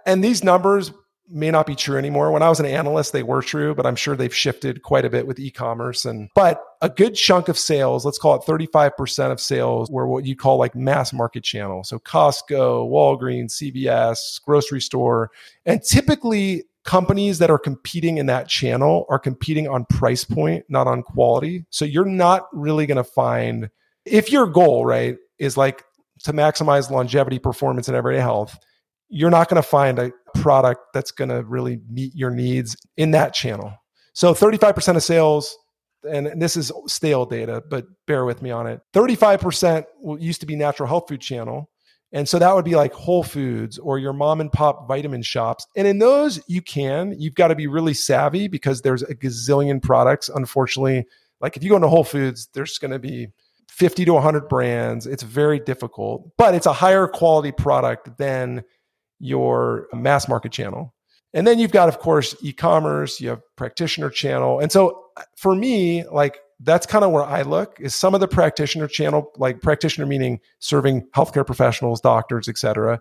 [0.06, 0.92] and these numbers
[1.28, 2.30] may not be true anymore.
[2.30, 5.11] When I was an analyst, they were true, but I'm sure they've shifted quite a
[5.11, 6.04] bit with e-commerce.
[6.04, 10.26] And but a good chunk of sales, let's call it 35% of sales, were what
[10.26, 11.85] you call like mass market channel.
[11.85, 15.30] So Costco, Walgreens, CVS, grocery store.
[15.64, 20.86] And typically companies that are competing in that channel are competing on price point, not
[20.86, 21.64] on quality.
[21.70, 23.70] So you're not really going to find,
[24.04, 25.84] if your goal, right, is like
[26.24, 28.58] to maximize longevity, performance, and everyday health,
[29.08, 33.10] you're not going to find a product that's going to really meet your needs in
[33.12, 33.74] that channel.
[34.14, 35.56] So 35% of sales,
[36.08, 38.80] and this is stale data, but bear with me on it.
[38.94, 39.84] 35%
[40.18, 41.70] used to be natural health food channel.
[42.12, 45.67] And so that would be like Whole Foods or your mom and pop vitamin shops.
[45.77, 49.83] And in those, you can, you've got to be really savvy because there's a gazillion
[49.83, 50.29] products.
[50.29, 51.06] Unfortunately,
[51.40, 53.29] like if you go into Whole Foods, there's going to be
[53.69, 55.06] 50 to 100 brands.
[55.06, 58.63] It's very difficult, but it's a higher quality product than
[59.19, 60.94] your mass market channel.
[61.33, 64.60] And then you've got, of course, e commerce, you have practitioner channel.
[64.60, 68.21] And so uh, for me, like that's kind of where I look is some of
[68.21, 73.00] the practitioner channel, like practitioner meaning serving healthcare professionals, doctors, etc.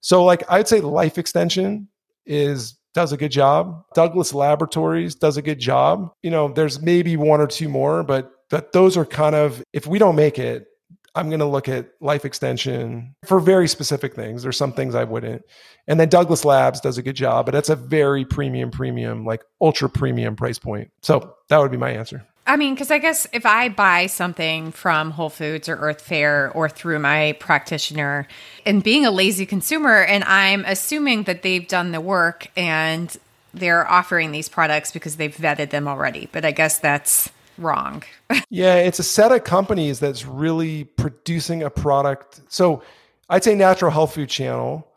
[0.00, 1.88] So like I'd say life extension
[2.26, 3.84] is does a good job.
[3.94, 6.12] Douglas Laboratories does a good job.
[6.22, 9.86] You know, there's maybe one or two more, but that those are kind of if
[9.86, 10.66] we don't make it,
[11.14, 14.42] I'm going to look at life extension for very specific things.
[14.42, 15.42] There's some things I wouldn't.
[15.86, 19.42] And then Douglas Labs does a good job, but that's a very premium, premium, like
[19.60, 20.90] ultra premium price point.
[21.02, 22.26] So that would be my answer.
[22.46, 26.50] I mean, because I guess if I buy something from Whole Foods or Earth Fare
[26.52, 28.26] or through my practitioner
[28.66, 33.16] and being a lazy consumer, and I'm assuming that they've done the work and
[33.54, 36.28] they're offering these products because they've vetted them already.
[36.32, 38.02] But I guess that's wrong.
[38.50, 42.40] yeah, it's a set of companies that's really producing a product.
[42.48, 42.82] So
[43.28, 44.88] I'd say Natural Health Food Channel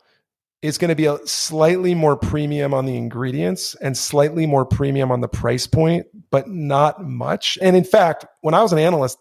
[0.62, 5.12] is going to be a slightly more premium on the ingredients and slightly more premium
[5.12, 7.56] on the price point, but not much.
[7.62, 9.16] And in fact, when I was an analyst,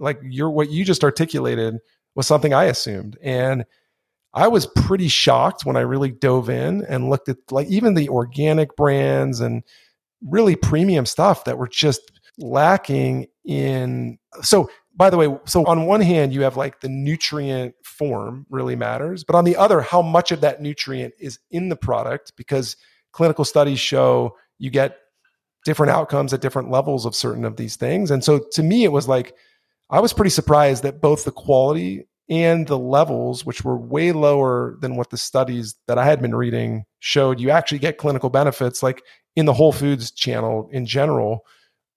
[0.00, 1.76] like your what you just articulated
[2.16, 3.16] was something I assumed.
[3.22, 3.66] And
[4.34, 8.08] I was pretty shocked when I really dove in and looked at like even the
[8.08, 9.62] organic brands and
[10.20, 16.00] really premium stuff that were just lacking in so by the way so on one
[16.00, 20.32] hand you have like the nutrient form really matters but on the other how much
[20.32, 22.76] of that nutrient is in the product because
[23.12, 24.98] clinical studies show you get
[25.66, 28.92] different outcomes at different levels of certain of these things and so to me it
[28.92, 29.34] was like
[29.90, 34.78] i was pretty surprised that both the quality and the levels which were way lower
[34.80, 38.82] than what the studies that i had been reading showed you actually get clinical benefits
[38.82, 39.02] like
[39.34, 41.44] in the whole foods channel in general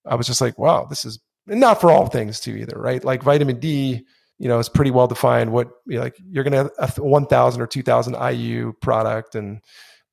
[0.06, 3.04] I was just like, wow, this is not for all things too either, right?
[3.04, 4.04] Like vitamin D,
[4.38, 5.52] you know, is pretty well defined.
[5.52, 9.60] What like you're going to have a 1,000 or 2,000 IU product, and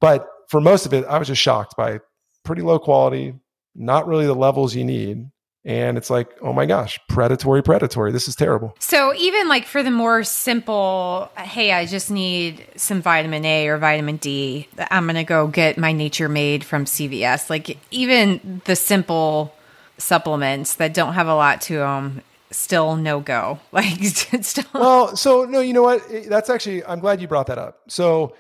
[0.01, 1.99] but for most of it, I was just shocked by
[2.43, 3.33] pretty low quality,
[3.77, 5.29] not really the levels you need.
[5.63, 8.13] And it's like, oh my gosh, predatory, predatory.
[8.13, 8.73] This is terrible.
[8.79, 13.77] So, even like for the more simple, hey, I just need some vitamin A or
[13.77, 17.49] vitamin D, I'm going to go get my Nature Made from CVS.
[17.49, 19.53] Like, even the simple
[19.97, 23.97] supplements that don't have a lot to them still no go like
[24.41, 27.79] still well so no you know what that's actually i'm glad you brought that up
[27.87, 28.33] so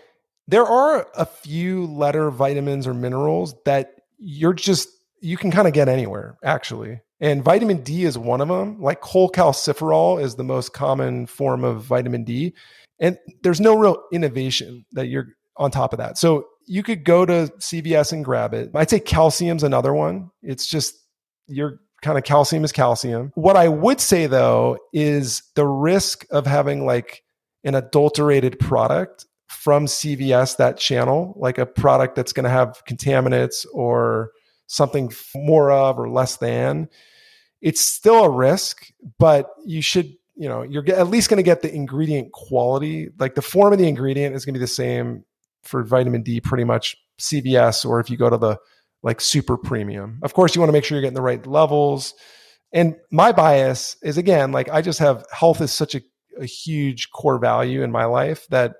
[0.47, 4.87] there are a few letter vitamins or minerals that you're just
[5.21, 9.01] you can kind of get anywhere actually and vitamin d is one of them like
[9.01, 12.53] cholecalciferol is the most common form of vitamin d
[12.99, 17.25] and there's no real innovation that you're on top of that so you could go
[17.25, 20.95] to cvs and grab it i'd say calcium's another one it's just
[21.47, 23.31] your kind of calcium is calcium.
[23.35, 27.23] What I would say though is the risk of having like
[27.63, 33.65] an adulterated product from CVS, that channel, like a product that's going to have contaminants
[33.73, 34.31] or
[34.67, 36.89] something more of or less than,
[37.61, 41.61] it's still a risk, but you should, you know, you're at least going to get
[41.61, 43.09] the ingredient quality.
[43.17, 45.23] Like the form of the ingredient is going to be the same
[45.63, 48.57] for vitamin D, pretty much CVS, or if you go to the
[49.03, 50.19] like super premium.
[50.23, 52.13] Of course, you want to make sure you're getting the right levels.
[52.73, 56.01] And my bias is again, like I just have health is such a,
[56.39, 58.75] a huge core value in my life that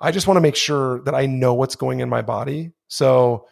[0.00, 2.72] I just want to make sure that I know what's going in my body.
[2.88, 3.46] So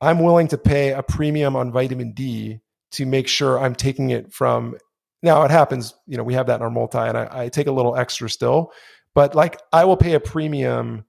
[0.00, 2.60] I'm willing to pay a premium on vitamin D
[2.92, 4.76] to make sure I'm taking it from
[5.22, 7.66] now it happens, you know, we have that in our multi and I, I take
[7.66, 8.72] a little extra still,
[9.14, 11.04] but like I will pay a premium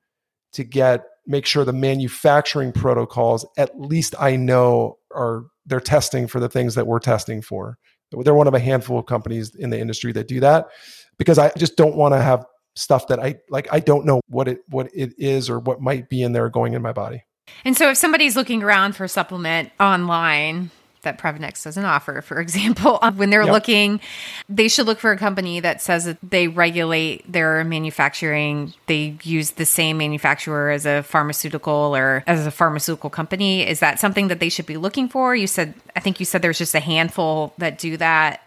[0.54, 6.40] to get make sure the manufacturing protocols at least I know are they're testing for
[6.40, 7.78] the things that we're testing for.
[8.12, 10.68] They're one of a handful of companies in the industry that do that
[11.18, 14.48] because I just don't want to have stuff that I like I don't know what
[14.48, 17.24] it what it is or what might be in there going in my body.
[17.66, 20.72] And so if somebody's looking around for a supplement online,
[21.04, 23.52] that Previnex doesn't offer, for example, when they're yep.
[23.52, 24.00] looking,
[24.50, 28.74] they should look for a company that says that they regulate their manufacturing.
[28.88, 33.68] They use the same manufacturer as a pharmaceutical or as a pharmaceutical company.
[33.68, 35.36] Is that something that they should be looking for?
[35.36, 38.44] You said, I think you said there's just a handful that do that.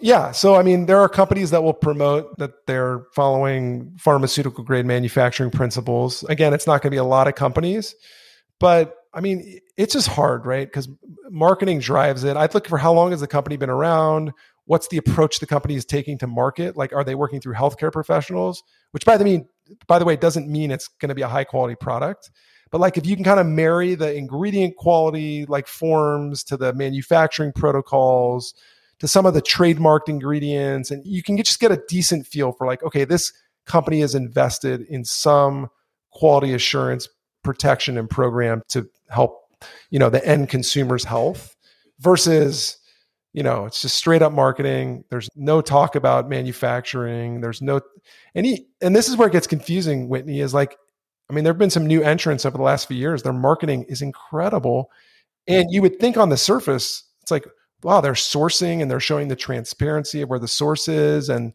[0.00, 0.32] Yeah.
[0.32, 5.50] So, I mean, there are companies that will promote that they're following pharmaceutical grade manufacturing
[5.50, 6.24] principles.
[6.24, 7.94] Again, it's not going to be a lot of companies,
[8.60, 10.66] but I mean, it's just hard, right?
[10.66, 10.88] Because
[11.30, 12.36] marketing drives it.
[12.36, 14.32] I'd look for how long has the company been around?
[14.66, 16.76] What's the approach the company is taking to market?
[16.76, 18.62] Like, are they working through healthcare professionals?
[18.90, 19.46] Which, by the mean,
[19.86, 22.30] by the way, doesn't mean it's going to be a high quality product.
[22.70, 26.72] But like, if you can kind of marry the ingredient quality, like forms, to the
[26.72, 28.54] manufacturing protocols,
[28.98, 32.66] to some of the trademarked ingredients, and you can just get a decent feel for
[32.66, 33.32] like, okay, this
[33.66, 35.68] company is invested in some
[36.10, 37.08] quality assurance
[37.44, 39.42] protection and program to help
[39.90, 41.56] you know the end consumer's health
[42.00, 42.78] versus
[43.34, 45.04] you know, it's just straight up marketing.
[45.10, 47.40] There's no talk about manufacturing.
[47.40, 47.80] There's no
[48.36, 50.08] any, and this is where it gets confusing.
[50.08, 50.76] Whitney is like,
[51.28, 53.24] I mean, there have been some new entrants over the last few years.
[53.24, 54.88] Their marketing is incredible,
[55.48, 57.44] and you would think on the surface, it's like,
[57.82, 61.54] wow, they're sourcing and they're showing the transparency of where the source is, and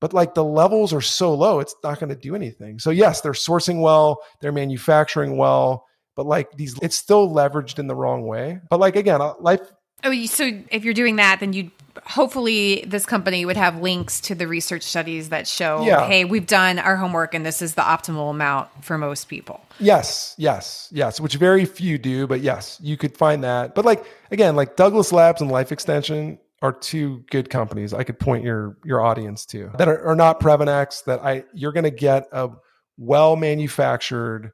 [0.00, 2.78] but like the levels are so low, it's not going to do anything.
[2.78, 7.86] So yes, they're sourcing well, they're manufacturing well, but like these, it's still leveraged in
[7.86, 8.60] the wrong way.
[8.70, 9.60] But like again, uh, life
[10.04, 11.72] Oh, so if you're doing that, then you
[12.04, 16.06] hopefully this company would have links to the research studies that show, Yeah.
[16.06, 19.60] hey, we've done our homework and this is the optimal amount for most people.
[19.80, 23.74] Yes, yes, yes, which very few do, but yes, you could find that.
[23.74, 28.18] But like again, like Douglas Labs and Life Extension are two good companies I could
[28.18, 31.90] point your your audience to that are, are not Previnex that I you're going to
[31.90, 32.50] get a
[32.96, 34.52] well manufactured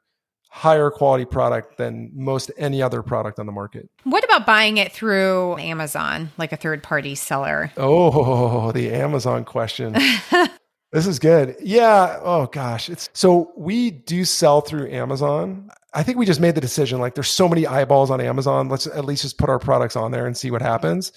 [0.55, 3.89] higher quality product than most any other product on the market.
[4.05, 7.73] What about buying it through Amazon, like a third party seller?
[7.75, 9.91] Oh, the Amazon question.
[10.93, 11.57] this is good.
[11.61, 12.19] Yeah.
[12.21, 12.89] Oh gosh.
[12.89, 15.69] It's so we do sell through Amazon.
[15.93, 18.69] I think we just made the decision like there's so many eyeballs on Amazon.
[18.69, 21.11] Let's at least just put our products on there and see what happens.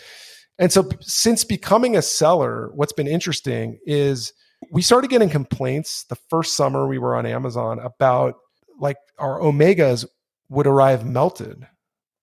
[0.58, 4.32] And so since becoming a seller, what's been interesting is
[4.72, 8.34] we started getting complaints the first summer we were on Amazon about
[8.80, 10.04] like our omegas
[10.48, 11.66] would arrive melted.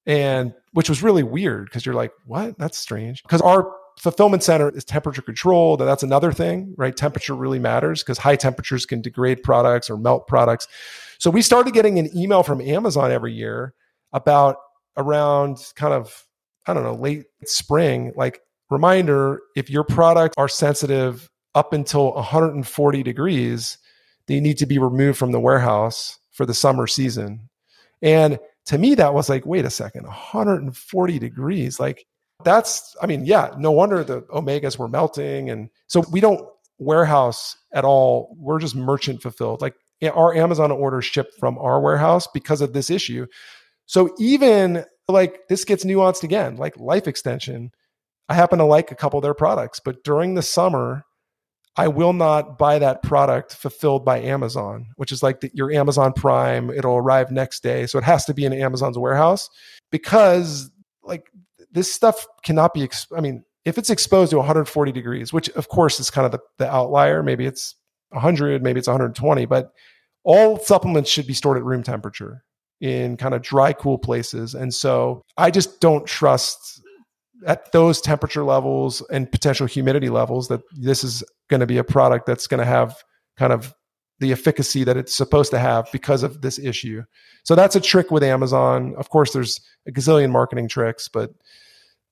[0.05, 2.57] And which was really weird because you're like what?
[2.57, 3.23] That's strange.
[3.23, 6.95] Because our fulfillment center is temperature controlled and that's another thing right?
[6.95, 10.67] Temperature really matters because high temperatures can degrade products or melt products.
[11.17, 13.73] So we started getting an email from amazon every year
[14.11, 14.57] about
[14.97, 16.25] around kind of
[16.67, 23.03] i don't know late spring like reminder if your products are sensitive up until 140
[23.03, 23.77] degrees
[24.27, 27.49] they need to be removed from the warehouse for the summer season.
[28.01, 32.05] And to me that was like wait a second 140 degrees like
[32.43, 35.49] that's i mean yeah no wonder the omegas were melting.
[35.49, 38.35] And so we don't warehouse at all.
[38.37, 39.61] We're just merchant fulfilled.
[39.61, 39.75] Like
[40.13, 43.27] our amazon orders ship from our warehouse because of this issue.
[43.85, 44.83] So even
[45.13, 47.71] like this gets nuanced again like life extension
[48.29, 51.03] i happen to like a couple of their products but during the summer
[51.77, 56.13] I will not buy that product fulfilled by Amazon, which is like the, your Amazon
[56.13, 56.69] Prime.
[56.69, 57.85] It'll arrive next day.
[57.85, 59.49] So it has to be in Amazon's warehouse
[59.91, 60.71] because
[61.03, 61.29] like
[61.71, 65.99] this stuff cannot be, I mean, if it's exposed to 140 degrees, which of course
[65.99, 67.75] is kind of the, the outlier, maybe it's
[68.09, 69.71] 100, maybe it's 120, but
[70.23, 72.43] all supplements should be stored at room temperature
[72.81, 74.53] in kind of dry, cool places.
[74.53, 76.81] And so I just don't trust
[77.45, 81.83] at those temperature levels and potential humidity levels that this is going to be a
[81.83, 82.95] product that's going to have
[83.37, 83.73] kind of
[84.19, 87.03] the efficacy that it's supposed to have because of this issue.
[87.43, 88.95] So that's a trick with Amazon.
[88.97, 91.31] Of course, there's a gazillion marketing tricks, but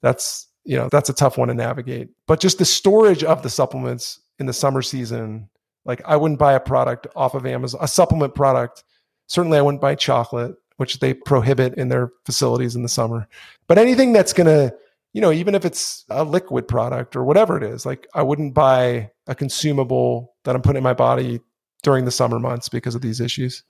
[0.01, 2.09] that's you know that's a tough one to navigate.
[2.27, 5.49] But just the storage of the supplements in the summer season,
[5.85, 8.83] like I wouldn't buy a product off of Amazon, a supplement product.
[9.27, 13.27] Certainly, I wouldn't buy chocolate, which they prohibit in their facilities in the summer.
[13.67, 14.75] But anything that's going to
[15.13, 18.53] you know, even if it's a liquid product or whatever it is, like I wouldn't
[18.53, 21.39] buy a consumable that I'm putting in my body
[21.83, 23.63] during the summer months because of these issues.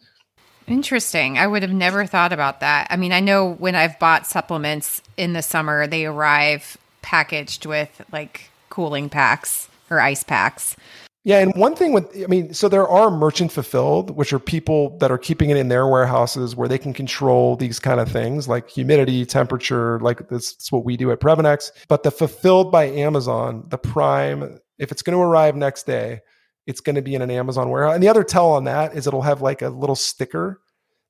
[0.67, 1.37] Interesting.
[1.37, 2.87] I would have never thought about that.
[2.89, 8.01] I mean, I know when I've bought supplements in the summer, they arrive packaged with
[8.13, 10.77] like cooling packs or ice packs.
[11.25, 14.97] Yeah, and one thing with I mean, so there are merchant fulfilled, which are people
[14.97, 18.49] that are keeping it in their warehouses where they can control these kind of things
[18.49, 21.71] like humidity, temperature, like this, is what we do at Previnex.
[21.87, 26.19] But the fulfilled by Amazon, the Prime, if it's going to arrive next day,
[26.67, 27.93] it's going to be in an Amazon warehouse.
[27.93, 30.59] And the other tell on that is it'll have like a little sticker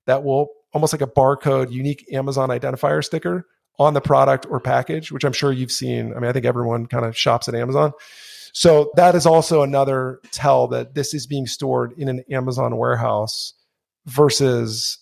[0.05, 3.47] that will almost like a barcode, unique Amazon identifier sticker
[3.79, 6.13] on the product or package, which I'm sure you've seen.
[6.13, 7.93] I mean, I think everyone kind of shops at Amazon.
[8.53, 13.53] So that is also another tell that this is being stored in an Amazon warehouse
[14.05, 14.99] versus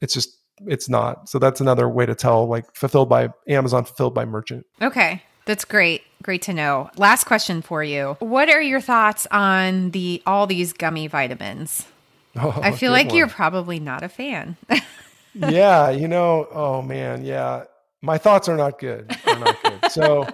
[0.00, 0.36] it's just
[0.66, 1.28] it's not.
[1.28, 4.66] So that's another way to tell like fulfilled by Amazon, fulfilled by merchant.
[4.82, 5.22] Okay.
[5.46, 6.02] That's great.
[6.22, 6.90] Great to know.
[6.96, 8.16] Last question for you.
[8.20, 11.86] What are your thoughts on the all these gummy vitamins?
[12.36, 13.16] Oh, I feel like one.
[13.16, 14.56] you're probably not a fan.
[15.34, 17.64] yeah, you know, oh man, yeah.
[18.02, 19.10] My thoughts are not good.
[19.26, 19.90] Are not good.
[19.90, 20.28] So,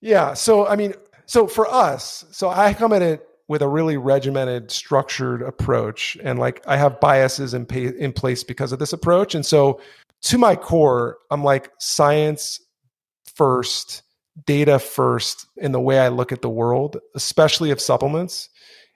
[0.00, 0.94] yeah, so I mean,
[1.30, 6.40] so for us, so I come at it with a really regimented, structured approach, and
[6.40, 9.80] like I have biases in pay, in place because of this approach, and so
[10.22, 12.58] to my core, I'm like science
[13.32, 14.02] first,
[14.44, 18.48] data first in the way I look at the world, especially of supplements,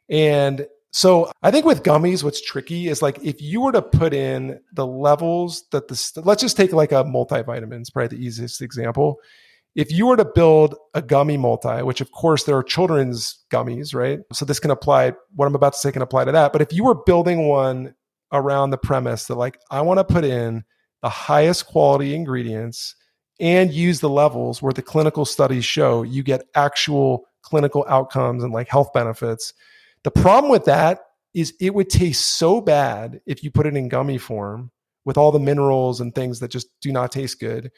[0.08, 4.12] and so I think with gummies, what's tricky is like if you were to put
[4.12, 8.60] in the levels that the let's just take like a multivitamin, it's probably the easiest
[8.60, 9.20] example.
[9.74, 13.94] If you were to build a gummy multi, which of course there are children's gummies,
[13.94, 14.20] right?
[14.32, 16.52] So this can apply, what I'm about to say can apply to that.
[16.52, 17.94] But if you were building one
[18.32, 20.64] around the premise that, like, I want to put in
[21.02, 22.94] the highest quality ingredients
[23.40, 28.52] and use the levels where the clinical studies show you get actual clinical outcomes and
[28.52, 29.52] like health benefits.
[30.04, 31.00] The problem with that
[31.34, 34.70] is it would taste so bad if you put it in gummy form
[35.04, 37.70] with all the minerals and things that just do not taste good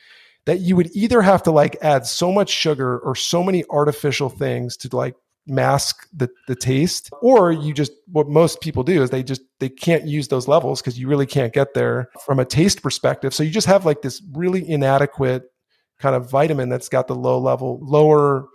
[0.47, 4.29] that you would either have to like add so much sugar or so many artificial
[4.29, 5.15] things to like
[5.49, 9.69] mask the, the taste or you just what most people do is they just they
[9.69, 13.33] can't use those levels because you really can't get there from a taste perspective.
[13.33, 15.45] So you just have like this really inadequate
[16.01, 18.49] kind of vitamin that's got the low level lower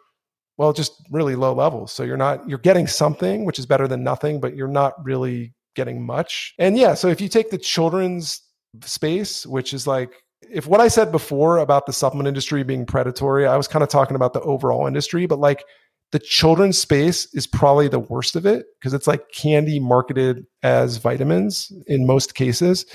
[0.57, 1.93] well just really low levels.
[1.93, 5.53] So you're not you're getting something which is better than nothing but you're not really
[5.75, 6.53] getting much.
[6.59, 8.41] And yeah so if you take the children's
[8.83, 10.11] space which is like
[10.51, 13.89] if what I said before about the supplement industry being predatory, I was kind of
[13.89, 15.63] talking about the overall industry, but like
[16.11, 20.97] the children's space is probably the worst of it because it's like candy marketed as
[20.97, 22.85] vitamins in most cases.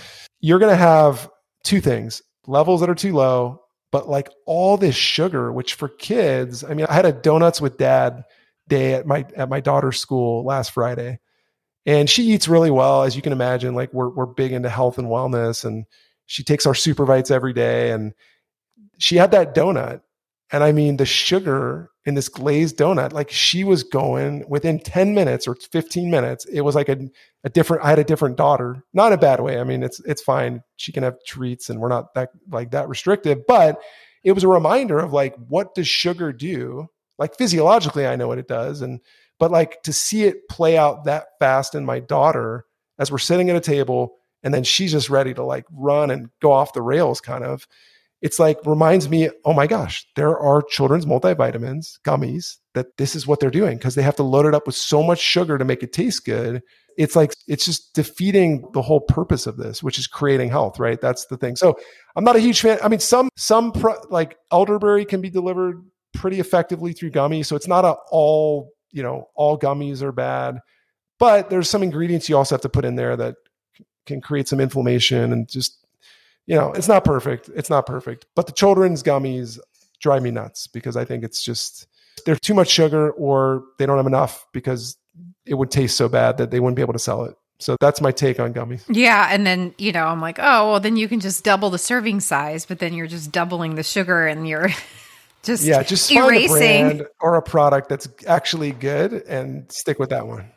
[0.40, 1.30] You're going to have
[1.64, 6.62] two things levels that are too low, but like all this sugar, which for kids,
[6.62, 8.22] I mean, I had a donuts with dad
[8.68, 11.18] day at my at my daughter's school last Friday.
[11.86, 13.74] And she eats really well, as you can imagine.
[13.74, 15.86] Like we're we're big into health and wellness and
[16.26, 18.12] she takes our super bites every day and
[18.98, 20.02] she had that donut.
[20.52, 25.12] And i mean the sugar in this glazed donut like she was going within 10
[25.12, 26.96] minutes or 15 minutes it was like a,
[27.42, 28.84] a different i had a different daughter.
[28.92, 30.62] Not a bad way i mean it's it's fine.
[30.76, 33.80] She can have treats and we're not that like that restrictive but
[34.22, 36.86] it was a reminder of like what does sugar do?
[37.18, 39.00] Like physiologically i know what it does and
[39.38, 42.64] but like to see it play out that fast in my daughter
[43.00, 46.28] as we're sitting at a table and then she's just ready to like run and
[46.40, 47.66] go off the rails kind of.
[48.22, 53.26] It's like reminds me oh my gosh there are children's multivitamins gummies that this is
[53.26, 55.64] what they're doing because they have to load it up with so much sugar to
[55.64, 56.62] make it taste good.
[56.96, 61.00] It's like it's just defeating the whole purpose of this which is creating health right?
[61.00, 61.56] That's the thing.
[61.56, 61.76] So
[62.16, 65.84] i'm not a huge fan i mean some some pro, like elderberry can be delivered
[66.14, 70.58] pretty effectively through gummies so it's not a all you know all gummies are bad
[71.18, 73.36] but there's some ingredients you also have to put in there that
[74.06, 75.84] can create some inflammation and just
[76.46, 79.58] you know it's not perfect it's not perfect but the children's gummies
[80.00, 81.86] drive me nuts because i think it's just
[82.24, 84.96] they're too much sugar or they don't have enough because
[85.44, 87.36] it would taste so bad that they wouldn't be able to sell it.
[87.58, 88.82] So that's my take on gummies.
[88.88, 91.78] Yeah and then you know i'm like oh well then you can just double the
[91.78, 94.68] serving size but then you're just doubling the sugar and you're
[95.42, 96.88] just yeah just erasing.
[96.88, 100.50] find a or a product that's actually good and stick with that one.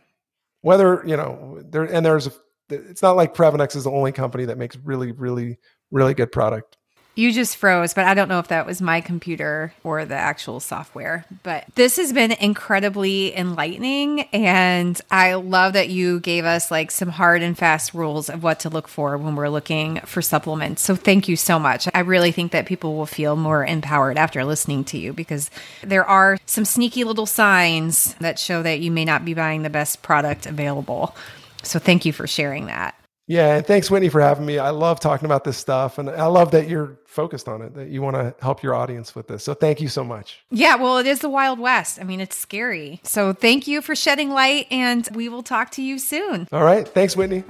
[0.62, 2.34] Whether you know there and there's a
[2.70, 5.58] it's not like Previnex is the only company that makes really, really,
[5.92, 6.78] really good product.
[7.16, 10.62] You just froze, but I don't know if that was my computer or the actual
[10.62, 11.26] software.
[11.44, 14.22] But this has been incredibly enlightening.
[14.32, 18.62] And I love that you gave us like some hard and fast rules of what
[18.62, 20.82] to look for when we're looking for supplements.
[20.82, 21.90] So thank you so much.
[21.94, 25.52] I really think that people will feel more empowered after listening to you because
[25.84, 29.70] there are some sneaky little signs that show that you may not be buying the
[29.70, 31.18] best product available.
[31.64, 32.96] So thank you for sharing that.
[33.30, 34.58] Yeah, and thanks Whitney for having me.
[34.58, 37.90] I love talking about this stuff and I love that you're focused on it, that
[37.90, 39.44] you want to help your audience with this.
[39.44, 40.40] So thank you so much.
[40.50, 42.00] Yeah, well, it is the Wild West.
[42.02, 43.02] I mean, it's scary.
[43.04, 46.48] So thank you for shedding light and we will talk to you soon.
[46.52, 46.88] All right.
[46.88, 47.44] Thanks, Whitney.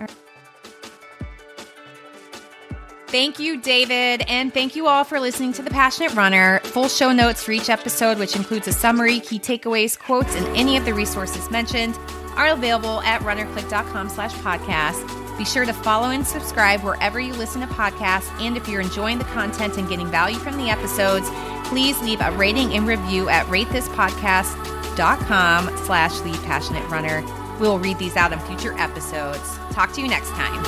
[3.08, 4.26] Thank you, David.
[4.28, 6.60] And thank you all for listening to The Passionate Runner.
[6.66, 10.76] Full show notes for each episode, which includes a summary, key takeaways, quotes, and any
[10.76, 11.98] of the resources mentioned
[12.32, 15.38] are available at runnerclick.com slash podcast.
[15.38, 18.30] Be sure to follow and subscribe wherever you listen to podcasts.
[18.42, 21.30] And if you're enjoying the content and getting value from the episodes,
[21.70, 27.24] please leave a rating and review at ratethispodcast.com slash the passionate runner.
[27.60, 29.58] We'll read these out in future episodes.
[29.72, 30.62] Talk to you next time.